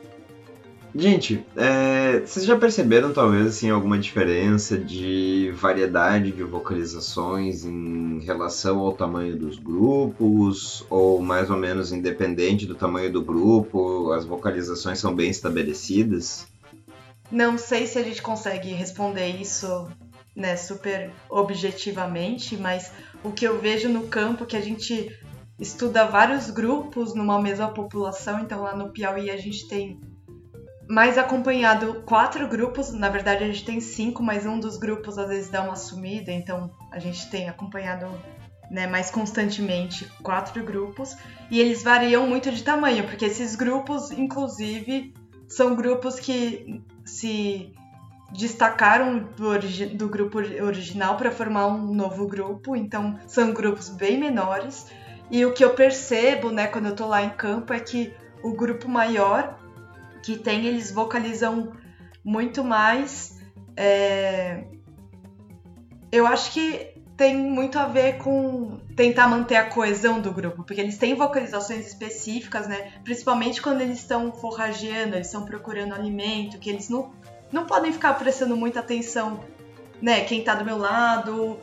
[0.94, 8.80] Gente, é, vocês já perceberam talvez assim alguma diferença de variedade de vocalizações em relação
[8.80, 14.98] ao tamanho dos grupos ou mais ou menos independente do tamanho do grupo, as vocalizações
[14.98, 16.48] são bem estabelecidas?
[17.30, 19.88] Não sei se a gente consegue responder isso,
[20.34, 22.90] né, super objetivamente, mas
[23.22, 25.16] o que eu vejo no campo é que a gente
[25.56, 30.00] estuda vários grupos numa mesma população, então lá no Piauí a gente tem
[30.90, 32.92] mais acompanhado quatro grupos.
[32.92, 36.32] Na verdade, a gente tem cinco, mas um dos grupos às vezes dá uma sumida,
[36.32, 38.06] então a gente tem acompanhado
[38.68, 41.16] né, mais constantemente quatro grupos.
[41.48, 45.14] E eles variam muito de tamanho, porque esses grupos, inclusive,
[45.46, 47.72] são grupos que se
[48.32, 54.86] destacaram do, do grupo original para formar um novo grupo, então são grupos bem menores.
[55.30, 58.12] E o que eu percebo, né, quando eu tô lá em campo, é que
[58.42, 59.59] o grupo maior
[60.22, 61.72] que tem, eles vocalizam
[62.24, 63.38] muito mais.
[63.76, 64.64] É...
[66.12, 70.80] Eu acho que tem muito a ver com tentar manter a coesão do grupo, porque
[70.80, 72.92] eles têm vocalizações específicas, né?
[73.04, 77.12] Principalmente quando eles estão forrageando, eles estão procurando alimento, que eles não,
[77.52, 79.40] não podem ficar prestando muita atenção,
[80.00, 80.22] né?
[80.24, 81.58] Quem tá do meu lado,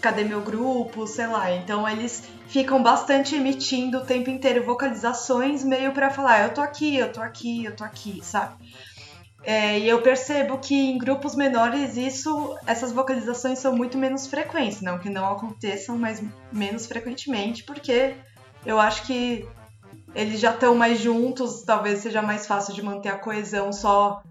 [0.00, 1.52] cadê meu grupo, sei lá.
[1.52, 6.96] Então eles ficam bastante emitindo o tempo inteiro vocalizações meio para falar, eu tô aqui,
[6.96, 8.54] eu tô aqui, eu tô aqui, sabe?
[9.46, 14.80] É, e eu percebo que em grupos menores isso, essas vocalizações são muito menos frequentes,
[14.80, 18.14] não que não aconteçam, mas menos frequentemente, porque
[18.64, 19.46] eu acho que
[20.14, 24.22] eles já estão mais juntos, talvez seja mais fácil de manter a coesão só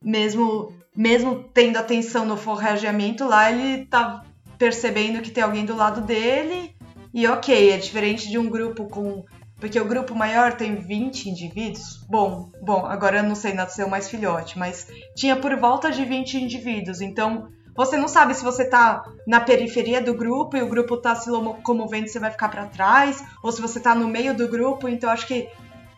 [0.00, 4.22] mesmo mesmo tendo atenção no forrageamento lá, ele tá
[4.62, 6.72] percebendo que tem alguém do lado dele.
[7.12, 9.24] E ok, é diferente de um grupo com.
[9.58, 12.06] Porque o grupo maior tem 20 indivíduos.
[12.08, 14.86] Bom, bom, agora eu não sei, nasceu mais filhote, mas
[15.16, 17.00] tinha por volta de 20 indivíduos.
[17.00, 21.16] Então, você não sabe se você tá na periferia do grupo e o grupo tá
[21.16, 24.88] se locomovendo, você vai ficar para trás, ou se você tá no meio do grupo.
[24.88, 25.48] Então, acho que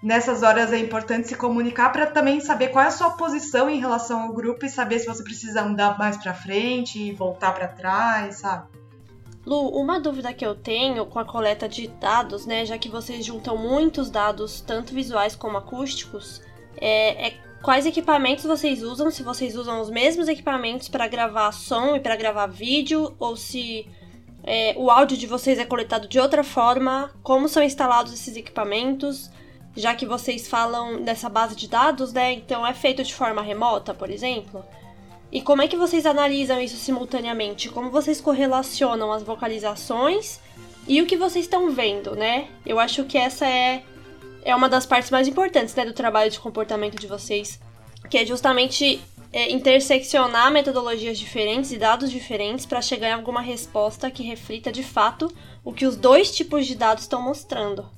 [0.04, 3.80] nessas horas é importante se comunicar para também saber qual é a sua posição em
[3.80, 7.68] relação ao grupo e saber se você precisa andar mais para frente e voltar para
[7.68, 8.68] trás, sabe?
[9.46, 13.24] Lu, uma dúvida que eu tenho com a coleta de dados, né, já que vocês
[13.24, 16.42] juntam muitos dados, tanto visuais como acústicos,
[16.76, 21.96] é, é quais equipamentos vocês usam, se vocês usam os mesmos equipamentos para gravar som
[21.96, 23.86] e para gravar vídeo, ou se
[24.42, 29.30] é, o áudio de vocês é coletado de outra forma, como são instalados esses equipamentos,
[29.76, 32.32] já que vocês falam dessa base de dados, né?
[32.32, 34.64] Então é feito de forma remota, por exemplo.
[35.32, 37.68] E como é que vocês analisam isso simultaneamente?
[37.68, 40.38] Como vocês correlacionam as vocalizações
[40.86, 42.48] e o que vocês estão vendo, né?
[42.64, 43.82] Eu acho que essa é,
[44.44, 47.58] é uma das partes mais importantes né, do trabalho de comportamento de vocês,
[48.08, 49.00] que é justamente
[49.32, 54.84] é, interseccionar metodologias diferentes e dados diferentes para chegar em alguma resposta que reflita de
[54.84, 57.90] fato o que os dois tipos de dados estão mostrando.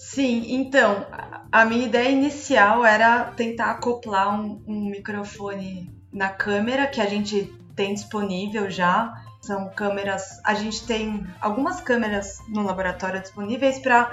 [0.00, 1.06] Sim, então,
[1.52, 7.52] a minha ideia inicial era tentar acoplar um, um microfone na câmera que a gente
[7.76, 9.12] tem disponível já.
[9.42, 14.10] São câmeras, a gente tem algumas câmeras no laboratório disponíveis para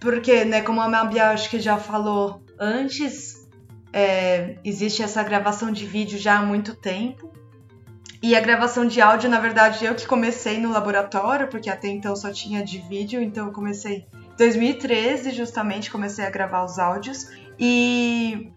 [0.00, 3.48] porque, né, como a Mabia acho que já falou antes,
[3.92, 7.32] é, existe essa gravação de vídeo já há muito tempo.
[8.20, 12.16] E a gravação de áudio, na verdade, eu que comecei no laboratório, porque até então
[12.16, 14.06] só tinha de vídeo, então eu comecei
[14.40, 17.28] 2013, justamente, comecei a gravar os áudios.
[17.58, 18.50] E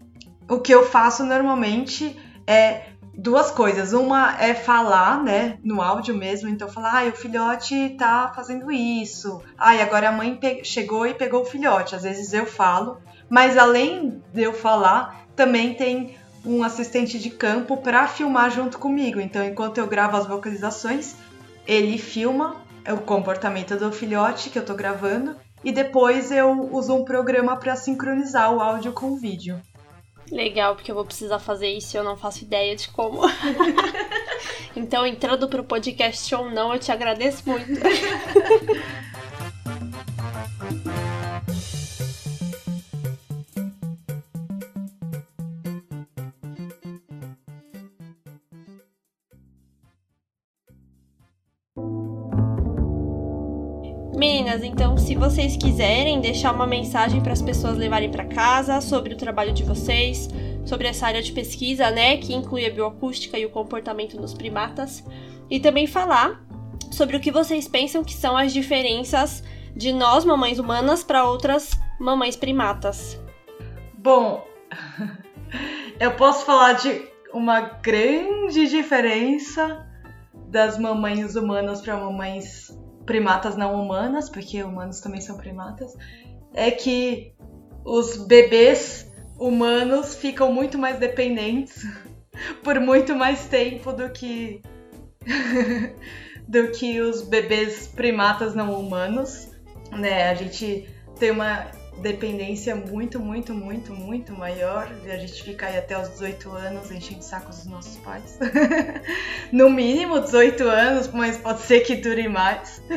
[0.48, 3.92] o que eu faço normalmente é duas coisas.
[3.92, 6.48] Uma é falar, né, no áudio mesmo.
[6.48, 9.42] Então, falar, ah, o filhote tá fazendo isso.
[9.58, 11.94] Ah, e agora a mãe chegou e pegou o filhote.
[11.94, 13.02] Às vezes eu falo.
[13.28, 16.16] Mas além de eu falar, também tem
[16.46, 19.20] um assistente de campo para filmar junto comigo.
[19.20, 21.14] Então, enquanto eu gravo as vocalizações,
[21.66, 22.56] ele filma
[22.90, 27.74] o comportamento do filhote que eu tô gravando e depois eu uso um programa para
[27.74, 29.60] sincronizar o áudio com o vídeo.
[30.30, 33.20] Legal, porque eu vou precisar fazer isso e eu não faço ideia de como.
[34.76, 37.68] então, entrando pro podcast ou não, eu te agradeço muito.
[54.36, 59.16] Então se vocês quiserem deixar uma mensagem para as pessoas levarem para casa sobre o
[59.16, 60.28] trabalho de vocês,
[60.64, 65.04] sobre essa área de pesquisa, né, que inclui a bioacústica e o comportamento dos primatas,
[65.48, 66.44] e também falar
[66.90, 69.40] sobre o que vocês pensam que são as diferenças
[69.76, 71.70] de nós, mamães humanas, para outras
[72.00, 73.16] mamães primatas.
[73.96, 74.44] Bom,
[76.00, 79.86] eu posso falar de uma grande diferença
[80.48, 82.76] das mamães humanas para mamães
[83.06, 85.94] primatas não humanas, porque humanos também são primatas,
[86.52, 87.34] é que
[87.84, 91.84] os bebês humanos ficam muito mais dependentes
[92.62, 94.62] por muito mais tempo do que
[96.46, 99.48] do que os bebês primatas não humanos,
[99.90, 100.28] né?
[100.30, 100.88] A gente
[101.18, 101.66] tem uma
[102.00, 106.90] dependência muito, muito, muito, muito maior de a gente ficar aí até os 18 anos
[106.90, 108.38] enchendo sacos dos nossos pais.
[109.52, 112.82] no mínimo 18 anos, mas pode ser que dure mais.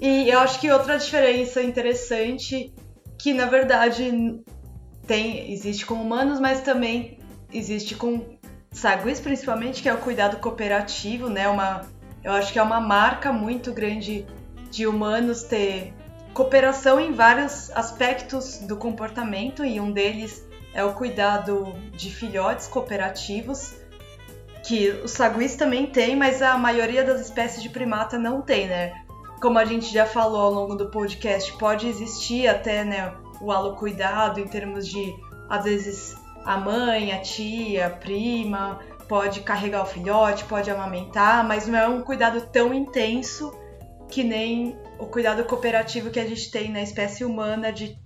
[0.00, 2.74] e eu acho que outra diferença interessante
[3.18, 4.42] que na verdade
[5.06, 7.18] tem existe com humanos, mas também
[7.52, 8.38] existe com
[8.72, 11.48] saguis principalmente, que é o cuidado cooperativo, né?
[11.48, 11.82] Uma
[12.22, 14.26] eu acho que é uma marca muito grande
[14.70, 15.92] de humanos ter
[16.32, 23.74] cooperação em vários aspectos do comportamento e um deles é o cuidado de filhotes cooperativos,
[24.62, 29.02] que os saguis também têm, mas a maioria das espécies de primata não tem, né?
[29.40, 34.38] Como a gente já falou ao longo do podcast, pode existir até né, o alocuidado
[34.38, 35.12] em termos de,
[35.48, 36.14] às vezes,
[36.44, 41.88] a mãe, a tia, a prima, pode carregar o filhote, pode amamentar, mas não é
[41.88, 43.52] um cuidado tão intenso
[44.10, 47.96] que nem o cuidado cooperativo que a gente tem na espécie humana de,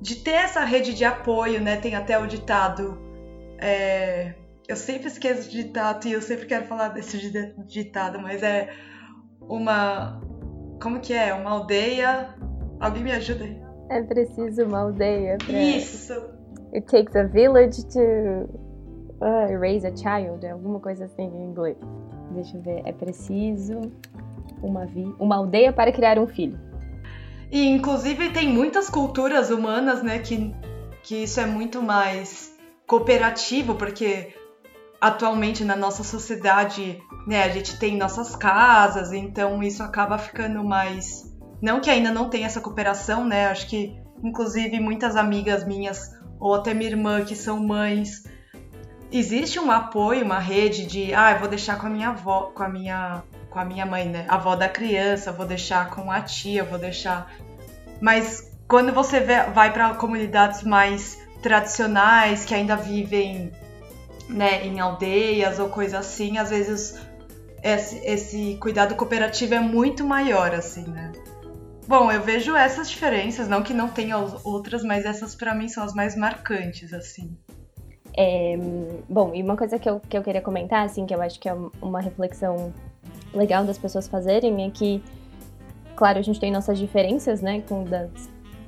[0.00, 1.76] de ter essa rede de apoio, né?
[1.76, 2.98] Tem até o ditado.
[3.58, 4.34] É,
[4.66, 7.30] eu sempre esqueço de ditado e eu sempre quero falar desse
[7.66, 8.68] ditado, mas é
[9.42, 10.20] uma.
[10.82, 11.32] Como que é?
[11.32, 12.34] Uma aldeia.
[12.80, 13.62] Alguém me ajuda aí.
[13.90, 15.52] É preciso uma aldeia pra.
[15.52, 16.12] Isso!
[16.74, 18.00] It takes a village to
[19.20, 21.76] uh, raise a child, é alguma coisa assim em inglês.
[22.32, 22.82] Deixa eu ver.
[22.84, 23.80] É preciso
[24.62, 26.58] uma, vi uma aldeia para criar um filho.
[27.50, 30.54] E inclusive tem muitas culturas humanas, né, que,
[31.02, 34.34] que isso é muito mais cooperativo, porque
[35.00, 41.34] atualmente na nossa sociedade, né, a gente tem nossas casas, então isso acaba ficando mais
[41.60, 43.46] não que ainda não tenha essa cooperação, né?
[43.46, 48.24] Acho que inclusive muitas amigas minhas ou até minha irmã que são mães,
[49.10, 52.62] existe um apoio, uma rede de, ah, eu vou deixar com a minha avó, com
[52.62, 53.22] a minha
[53.56, 54.26] com a minha mãe, né?
[54.28, 57.32] A avó da criança, vou deixar com a tia, vou deixar.
[58.02, 63.50] Mas quando você vai para comunidades mais tradicionais, que ainda vivem
[64.28, 67.00] né, em aldeias ou coisa assim, às vezes
[67.62, 71.12] esse, esse cuidado cooperativo é muito maior, assim, né?
[71.88, 75.82] Bom, eu vejo essas diferenças, não que não tenha outras, mas essas para mim são
[75.82, 77.34] as mais marcantes, assim.
[78.14, 78.58] É,
[79.08, 81.48] bom, e uma coisa que eu, que eu queria comentar, assim, que eu acho que
[81.48, 82.74] é uma reflexão
[83.36, 85.02] legal das pessoas fazerem é que,
[85.94, 88.10] claro, a gente tem nossas diferenças, né, com, das,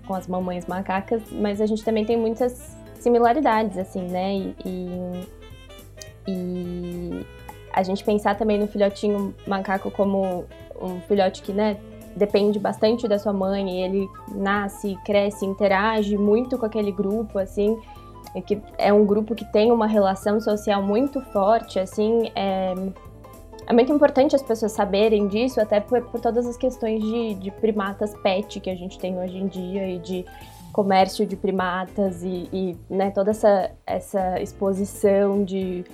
[0.06, 5.28] com as mamães macacas, mas a gente também tem muitas similaridades, assim, né, e, e,
[6.28, 7.26] e
[7.72, 10.44] a gente pensar também no filhotinho macaco como
[10.80, 11.76] um filhote que, né,
[12.16, 17.78] depende bastante da sua mãe, ele nasce, cresce, interage muito com aquele grupo, assim,
[18.46, 22.74] que é um grupo que tem uma relação social muito forte, assim, é,
[23.68, 27.50] é muito importante as pessoas saberem disso, até por, por todas as questões de, de,
[27.50, 30.24] primatas pet que a gente tem hoje em dia e de
[30.72, 35.84] comércio de primatas e, e né, toda essa, essa exposição de,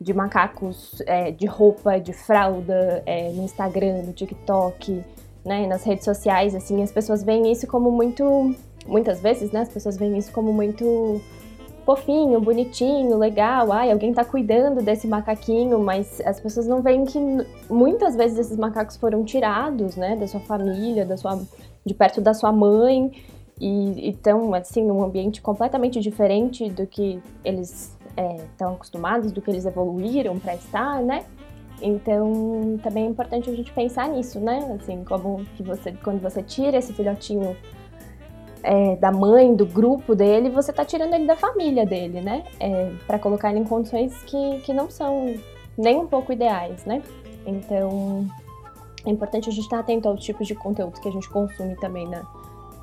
[0.00, 5.04] de macacos é, de roupa, de fralda é, no Instagram, no TikTok,
[5.44, 8.54] né, nas redes sociais, assim, as pessoas veem isso como muito,
[8.86, 11.20] muitas vezes, né, as pessoas veem isso como muito
[11.88, 17.18] fofinho, bonitinho, legal, ai, alguém tá cuidando desse macaquinho, mas as pessoas não veem que
[17.70, 21.40] muitas vezes esses macacos foram tirados, né, da sua família, da sua,
[21.86, 23.10] de perto da sua mãe,
[23.58, 27.96] e estão, assim, num ambiente completamente diferente do que eles
[28.52, 31.24] estão é, acostumados, do que eles evoluíram para estar, né?
[31.80, 34.76] Então, também é importante a gente pensar nisso, né?
[34.78, 37.56] Assim, como que você, quando você tira esse filhotinho
[38.62, 42.44] é, da mãe, do grupo dele, você tá tirando ele da família dele, né?
[42.58, 45.34] É, para colocar ele em condições que, que não são
[45.76, 47.02] nem um pouco ideais, né?
[47.46, 48.26] Então,
[49.06, 52.06] é importante a gente estar atento aos tipos de conteúdo que a gente consome também
[52.08, 52.22] na,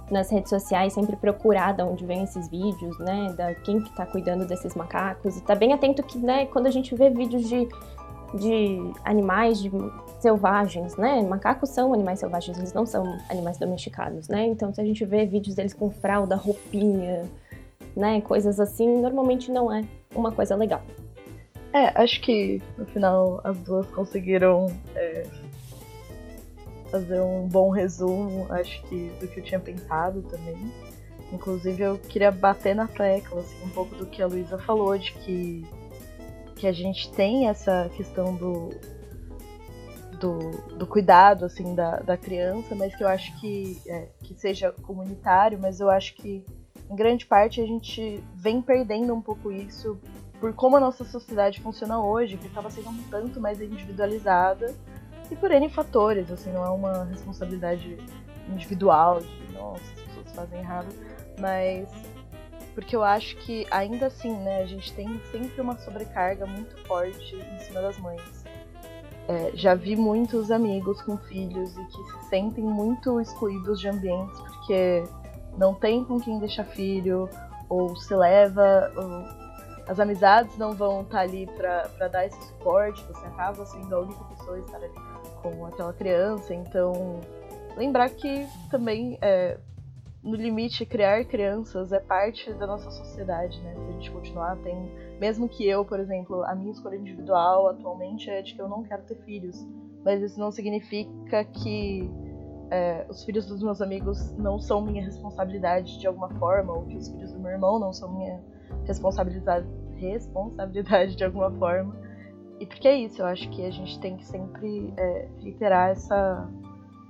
[0.09, 3.33] nas redes sociais, sempre procurar de onde vem esses vídeos, né?
[3.37, 5.37] Da quem que tá cuidando desses macacos.
[5.37, 7.67] E tá bem atento que, né, quando a gente vê vídeos de,
[8.33, 9.71] de animais, de
[10.19, 11.21] selvagens, né?
[11.21, 14.45] Macacos são animais selvagens, eles não são animais domesticados, né?
[14.45, 17.25] Então, se a gente vê vídeos deles com fralda, roupinha,
[17.95, 18.21] né?
[18.21, 19.83] Coisas assim, normalmente não é
[20.13, 20.81] uma coisa legal.
[21.73, 25.25] É, acho que no final as duas conseguiram é,
[26.89, 30.71] fazer um bom resumo, acho que do que eu tinha pensado também.
[31.33, 35.11] Inclusive eu queria bater na tecla assim, um pouco do que a Luísa falou, de
[35.13, 35.65] que,
[36.55, 38.69] que a gente tem essa questão do,
[40.19, 44.71] do, do cuidado assim da, da criança, mas que eu acho que, é, que seja
[44.71, 46.43] comunitário, mas eu acho que
[46.89, 49.99] em grande parte a gente vem perdendo um pouco isso
[50.39, 54.73] por como a nossa sociedade funciona hoje, que acaba sendo um tanto mais individualizada
[55.31, 57.97] e por N fatores, assim, não é uma responsabilidade
[58.49, 60.87] individual de, nossa, as pessoas fazem errado,
[61.39, 61.87] mas
[62.75, 67.35] porque eu acho que ainda assim, né, a gente tem sempre uma sobrecarga muito forte
[67.35, 68.45] em cima das mães.
[69.27, 74.39] É, já vi muitos amigos com filhos e que se sentem muito excluídos de ambientes
[74.39, 75.03] porque
[75.57, 77.27] não tem com quem deixar filho,
[77.69, 79.45] ou se leva, ou
[79.87, 83.99] as amizades não vão estar tá ali para dar esse suporte, você acaba sendo a
[84.01, 84.91] única pessoa a estar ali
[85.41, 86.53] com aquela criança.
[86.53, 87.21] Então,
[87.77, 89.57] lembrar que também, é,
[90.25, 93.75] no limite, criar crianças é parte da nossa sociedade, né?
[93.75, 94.91] Se a gente continuar, tem.
[95.19, 98.81] Mesmo que eu, por exemplo, a minha escolha individual atualmente é de que eu não
[98.81, 99.65] quero ter filhos.
[100.03, 102.09] Mas isso não significa que
[102.71, 106.97] é, os filhos dos meus amigos não são minha responsabilidade de alguma forma, ou que
[106.97, 108.41] os filhos do meu irmão não são minha
[108.85, 111.95] responsabilidade, responsabilidade de alguma forma.
[112.59, 116.49] E porque é isso, eu acho que a gente tem que sempre é, reiterar essa,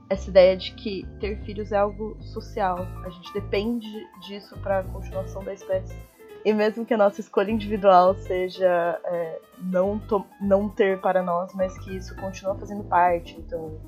[0.09, 2.79] essa ideia de que ter filhos é algo social.
[3.03, 3.87] A gente depende
[4.21, 5.95] disso para a continuação da espécie.
[6.43, 9.99] E mesmo que a nossa escolha individual seja é, não,
[10.39, 13.35] não ter para nós, mas que isso continua fazendo parte.
[13.39, 13.79] Então,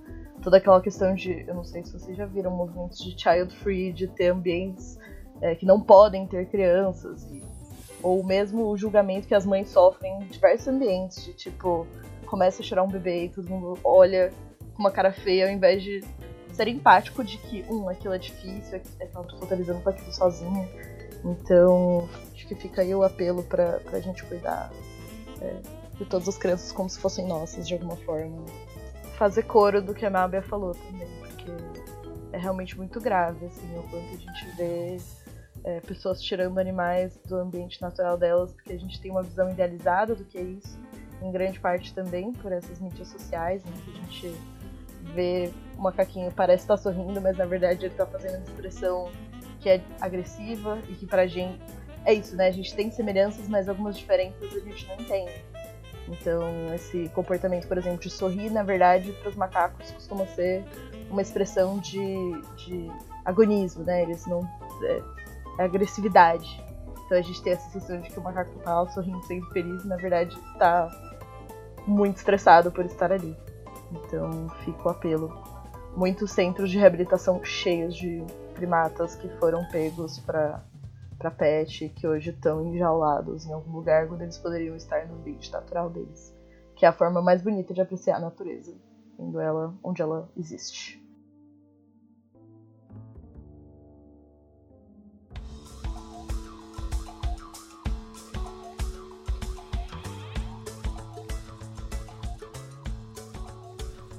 [0.41, 1.45] toda aquela questão de.
[1.47, 4.97] Eu não sei se vocês já viram movimentos de child free, de ter ambientes
[5.39, 7.23] é, que não podem ter crianças.
[7.31, 7.43] E
[8.01, 11.87] ou mesmo o julgamento que as mães sofrem em diversos ambientes, de tipo,
[12.25, 14.31] começa a chorar um bebê e todo mundo olha
[14.77, 16.03] com uma cara feia, ao invés de
[16.53, 20.69] ser empático de que, um, aquilo é difícil, aquela pessoa tá lidando com aquilo sozinha.
[21.25, 24.71] Então, acho que fica aí o apelo pra, pra gente cuidar
[25.41, 25.61] é,
[25.95, 28.45] de todas as crianças como se fossem nossas, de alguma forma.
[29.17, 31.51] Fazer coro do que a Nábia falou também, porque
[32.31, 34.97] é realmente muito grave, assim, o quanto a gente vê
[35.63, 40.13] é, pessoas tirando animais do ambiente natural delas, porque a gente tem uma visão idealizada
[40.13, 40.79] do que é isso,
[41.21, 44.56] em grande parte também por essas mídias sociais, em que a gente
[45.13, 49.11] vê o macaquinho parece estar sorrindo, mas na verdade ele está fazendo uma expressão
[49.59, 51.59] que é agressiva e que pra gente
[52.05, 52.47] é isso, né?
[52.47, 55.27] A gente tem semelhanças, mas algumas diferenças a gente não tem.
[56.07, 60.63] Então, esse comportamento, por exemplo, de sorrir, na verdade, para os macacos costuma ser
[61.09, 61.99] uma expressão de,
[62.55, 62.89] de
[63.25, 64.03] agonismo, né?
[64.03, 64.49] Eles não
[64.83, 66.63] é, agressividade.
[67.05, 69.83] Então a gente tem essa sensação de que o macaco tá lá sorrindo, sempre feliz,
[69.83, 70.89] e na verdade tá
[71.85, 73.35] muito estressado por estar ali.
[73.91, 75.33] Então fica o apelo.
[75.95, 78.23] Muitos centros de reabilitação cheios de
[78.53, 80.63] primatas que foram pegos para
[81.17, 85.51] para pet, que hoje estão enjaulados em algum lugar quando eles poderiam estar no ambiente
[85.51, 86.31] natural deles.
[86.75, 88.75] Que é a forma mais bonita de apreciar a natureza,
[89.17, 91.03] vendo ela onde ela existe.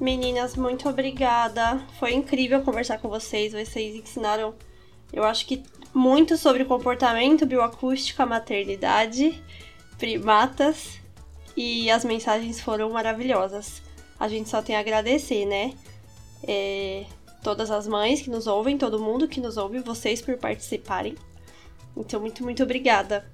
[0.01, 1.81] Meninas, muito obrigada.
[1.99, 3.53] Foi incrível conversar com vocês.
[3.53, 4.55] Vocês ensinaram,
[5.13, 5.63] eu acho que
[5.93, 9.43] muito sobre comportamento, bioacústica, maternidade,
[9.99, 11.01] primatas
[11.57, 13.83] e as mensagens foram maravilhosas.
[14.21, 15.75] A gente só tem a agradecer, né?
[16.45, 17.05] É,
[17.43, 21.17] todas as mães que nos ouvem, todo mundo que nos ouve, vocês por participarem.
[21.97, 23.29] Então, muito, muito obrigada.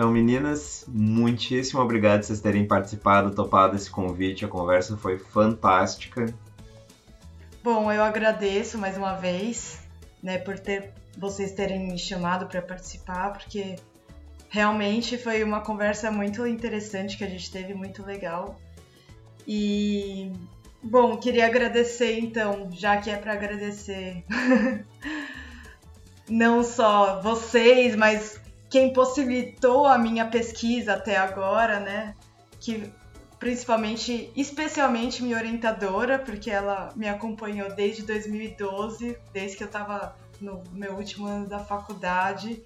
[0.00, 4.46] Então, meninas, muitíssimo obrigado vocês terem participado, topado esse convite.
[4.46, 6.24] A conversa foi fantástica.
[7.62, 9.78] Bom, eu agradeço mais uma vez,
[10.22, 13.76] né, por ter vocês terem me chamado para participar, porque
[14.48, 18.58] realmente foi uma conversa muito interessante que a gente teve, muito legal.
[19.46, 20.32] E
[20.82, 24.24] bom, queria agradecer então, já que é para agradecer
[26.26, 28.39] não só vocês, mas
[28.70, 32.14] quem possibilitou a minha pesquisa até agora, né?
[32.60, 32.90] Que
[33.38, 40.62] principalmente, especialmente minha orientadora, porque ela me acompanhou desde 2012, desde que eu estava no
[40.72, 42.62] meu último ano da faculdade.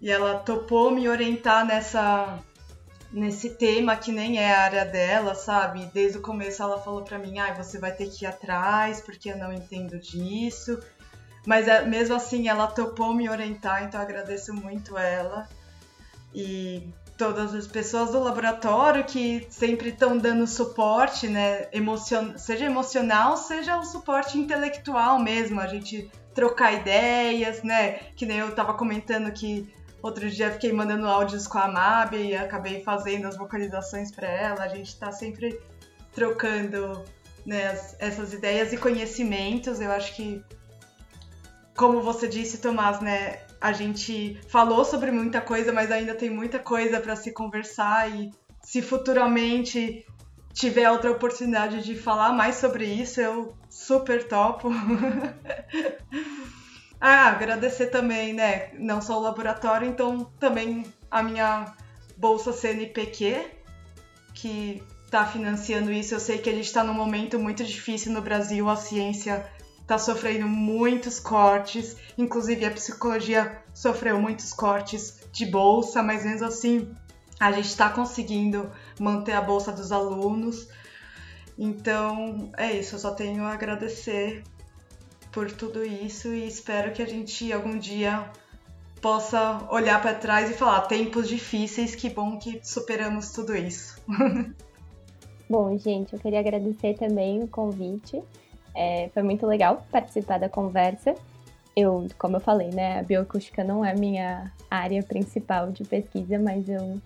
[0.00, 2.38] E ela topou me orientar nessa
[3.12, 5.84] nesse tema que nem é a área dela, sabe?
[5.92, 9.30] Desde o começo ela falou para mim: "Ah, você vai ter que ir atrás, porque
[9.30, 10.78] eu não entendo disso".
[11.46, 15.48] Mas é, mesmo assim ela topou me orientar, então agradeço muito ela.
[16.34, 16.88] E
[17.18, 22.36] todas as pessoas do laboratório que sempre estão dando suporte, né, emocion...
[22.36, 28.48] seja emocional, seja o suporte intelectual mesmo, a gente trocar ideias, né, que nem eu
[28.48, 33.36] estava comentando que outro dia fiquei mandando áudios com a Mab e acabei fazendo as
[33.36, 35.60] vocalizações para ela, a gente está sempre
[36.12, 37.04] trocando
[37.46, 40.42] né, essas ideias e conhecimentos, eu acho que
[41.76, 46.58] como você disse, Tomás, né, a gente falou sobre muita coisa, mas ainda tem muita
[46.58, 48.30] coisa para se conversar e
[48.60, 50.04] se futuramente
[50.52, 54.70] tiver outra oportunidade de falar mais sobre isso, eu super topo.
[57.00, 61.72] ah, agradecer também, né, não só o laboratório, então também a minha
[62.16, 63.46] bolsa CNPq,
[64.34, 66.14] que está financiando isso.
[66.14, 69.46] Eu sei que a gente está num momento muito difícil no Brasil, a ciência
[69.82, 76.90] está sofrendo muitos cortes, inclusive a psicologia sofreu muitos cortes de bolsa, mas mesmo assim
[77.38, 80.68] a gente está conseguindo manter a bolsa dos alunos.
[81.58, 84.42] Então é isso, eu só tenho a agradecer
[85.30, 88.30] por tudo isso e espero que a gente algum dia
[89.00, 94.00] possa olhar para trás e falar tempos difíceis, que bom que superamos tudo isso.
[95.50, 98.22] Bom, gente, eu queria agradecer também o convite.
[98.74, 101.14] É, foi muito legal participar da conversa.
[101.74, 106.68] Eu, como eu falei, né, a bioacústica não é minha área principal de pesquisa, mas
[106.68, 107.00] eu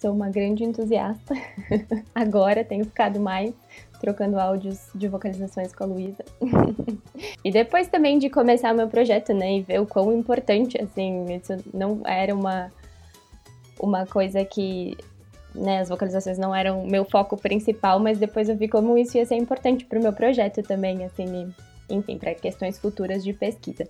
[0.00, 1.34] sou uma grande entusiasta.
[2.12, 3.54] Agora tenho ficado mais
[4.00, 6.24] trocando áudios de vocalizações com a Luísa.
[7.44, 11.56] e depois também de começar meu projeto, né, e ver o quão importante, assim, isso
[11.72, 12.72] não era uma,
[13.78, 14.96] uma coisa que
[15.54, 19.26] né, as vocalizações não eram meu foco principal, mas depois eu vi como isso ia
[19.26, 21.52] ser importante para o meu projeto também, assim,
[21.88, 23.86] enfim, para questões futuras de pesquisa.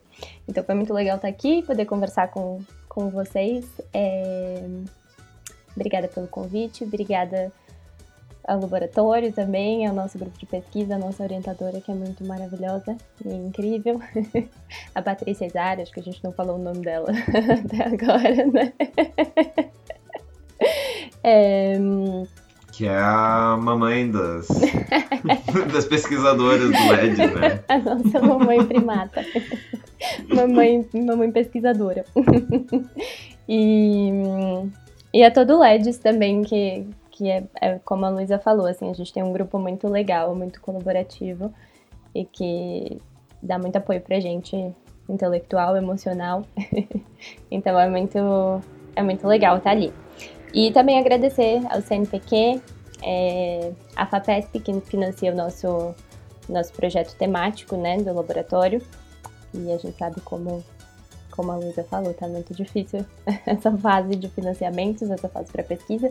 [0.49, 3.67] Então foi muito legal estar aqui, poder conversar com, com vocês.
[3.93, 4.63] É...
[5.75, 7.51] Obrigada pelo convite, obrigada
[8.45, 12.97] ao laboratório também, ao nosso grupo de pesquisa, a nossa orientadora que é muito maravilhosa
[13.25, 14.01] e incrível,
[14.95, 17.09] a Patrícia Isara, acho que a gente não falou o nome dela
[17.65, 18.73] até agora, né?
[21.25, 21.79] É...
[22.73, 24.49] Que é a mamãe das,
[25.73, 27.63] das pesquisadoras do LED, né?
[27.69, 29.25] A nossa mamãe primata.
[30.35, 32.05] mamãe, mamãe pesquisadora.
[33.47, 34.11] e,
[35.13, 38.95] e a todo LEDs também, que, que é, é, como a Luísa falou, assim, a
[38.95, 41.53] gente tem um grupo muito legal, muito colaborativo
[42.15, 42.99] e que
[43.43, 44.57] dá muito apoio pra gente
[45.09, 46.43] intelectual, emocional.
[47.51, 48.19] então é muito,
[48.97, 49.93] é muito legal estar ali.
[50.53, 52.61] E também agradecer ao CNPq,
[53.03, 55.95] é, a FAPESP, que financia o nosso,
[56.49, 58.83] nosso projeto temático né, do laboratório.
[59.55, 60.62] E a gente sabe como,
[61.31, 63.05] como a Luísa falou, tá muito difícil
[63.47, 66.11] essa fase de financiamentos, essa fase para pesquisa.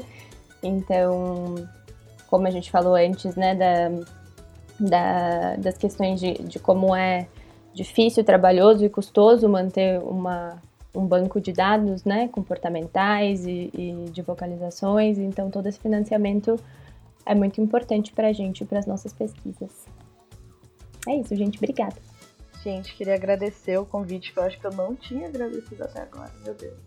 [0.63, 1.55] Então,
[2.27, 3.89] como a gente falou antes, né, da,
[4.79, 7.27] da, das questões de, de como é
[7.73, 10.61] difícil, trabalhoso e custoso manter uma,
[10.93, 16.59] um banco de dados né, comportamentais e, e de vocalizações, então todo esse financiamento
[17.25, 19.85] é muito importante para a gente e para as nossas pesquisas.
[21.07, 21.57] É isso, gente.
[21.57, 21.95] Obrigada.
[22.63, 26.31] Gente, queria agradecer o convite, que eu acho que eu não tinha agradecido até agora,
[26.43, 26.77] meu Deus.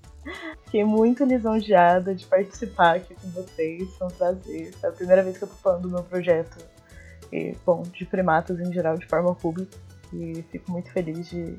[0.65, 4.73] Fiquei muito lisonjeada de participar aqui com vocês, foi um prazer.
[4.83, 6.65] É a primeira vez que eu tô falando do meu projeto,
[7.33, 9.77] e, bom, de primatas em geral, de forma pública.
[10.13, 11.57] E fico muito feliz de,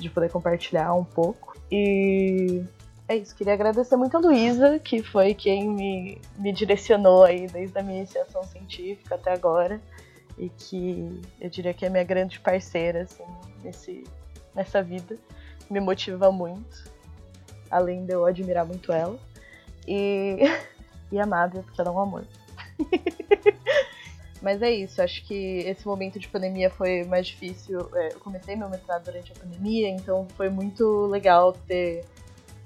[0.00, 1.56] de poder compartilhar um pouco.
[1.70, 2.64] E
[3.08, 7.76] é isso, queria agradecer muito a Luísa, que foi quem me, me direcionou aí desde
[7.78, 9.80] a minha iniciação científica até agora.
[10.38, 13.24] E que eu diria que é minha grande parceira, assim,
[13.62, 14.04] nesse,
[14.54, 15.18] nessa vida.
[15.68, 16.88] Me motiva muito,
[17.70, 19.18] além de eu admirar muito ela.
[19.86, 20.38] E,
[21.10, 22.24] e a porque ela é um amor.
[24.40, 27.78] Mas é isso, acho que esse momento de pandemia foi mais difícil.
[27.94, 32.04] É, eu comecei meu mestrado durante a pandemia, então foi muito legal ter,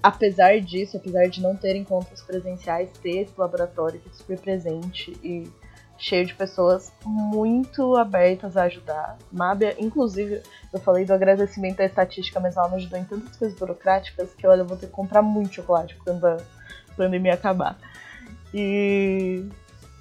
[0.02, 5.12] apesar disso, apesar de não ter encontros presenciais, ter esse laboratório que é super presente
[5.22, 5.50] e
[5.98, 9.16] cheio de pessoas muito abertas a ajudar.
[9.32, 10.42] Mábia, inclusive,
[10.72, 14.46] eu falei do agradecimento à estatística, mas ela me ajudou em tantas coisas burocráticas que
[14.46, 16.36] olha, eu vou ter que comprar muito chocolate quando a
[16.96, 17.78] pandemia acabar.
[18.52, 19.44] E,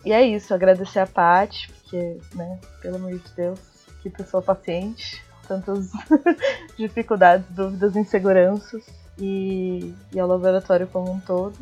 [0.05, 3.59] e é isso, agradecer a Paty, porque, né, pelo amor de Deus,
[4.01, 5.91] que pessoa paciente, tantas
[6.77, 8.83] dificuldades, dúvidas, inseguranças,
[9.17, 11.57] e, e ao laboratório como um todo.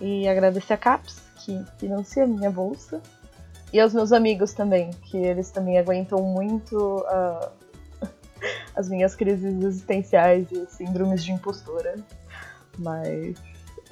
[0.00, 3.00] E agradecer a CAPES, que financia a minha bolsa,
[3.72, 7.50] e aos meus amigos também, que eles também aguentam muito uh,
[8.74, 11.96] as minhas crises existenciais e síndromes de impostora.
[12.78, 13.36] Mas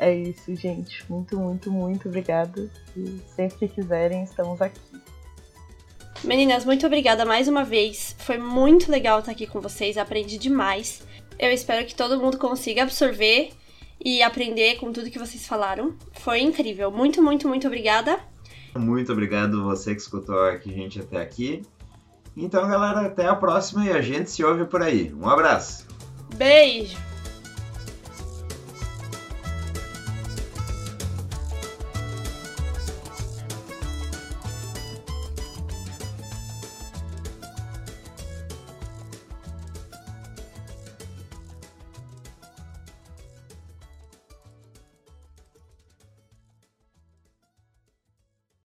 [0.03, 1.05] é isso, gente.
[1.11, 2.69] Muito, muito, muito obrigada.
[2.97, 4.81] E sempre que quiserem, estamos aqui.
[6.25, 8.15] Meninas, muito obrigada mais uma vez.
[8.19, 11.03] Foi muito legal estar aqui com vocês, aprendi demais.
[11.39, 13.51] Eu espero que todo mundo consiga absorver
[14.05, 15.97] e aprender com tudo que vocês falaram.
[16.13, 16.91] Foi incrível.
[16.91, 18.19] Muito, muito, muito obrigada.
[18.77, 21.63] Muito obrigado você que escutou aqui, a gente até aqui.
[22.37, 25.13] Então, galera, até a próxima e a gente se ouve por aí.
[25.13, 25.87] Um abraço.
[26.35, 27.12] Beijo.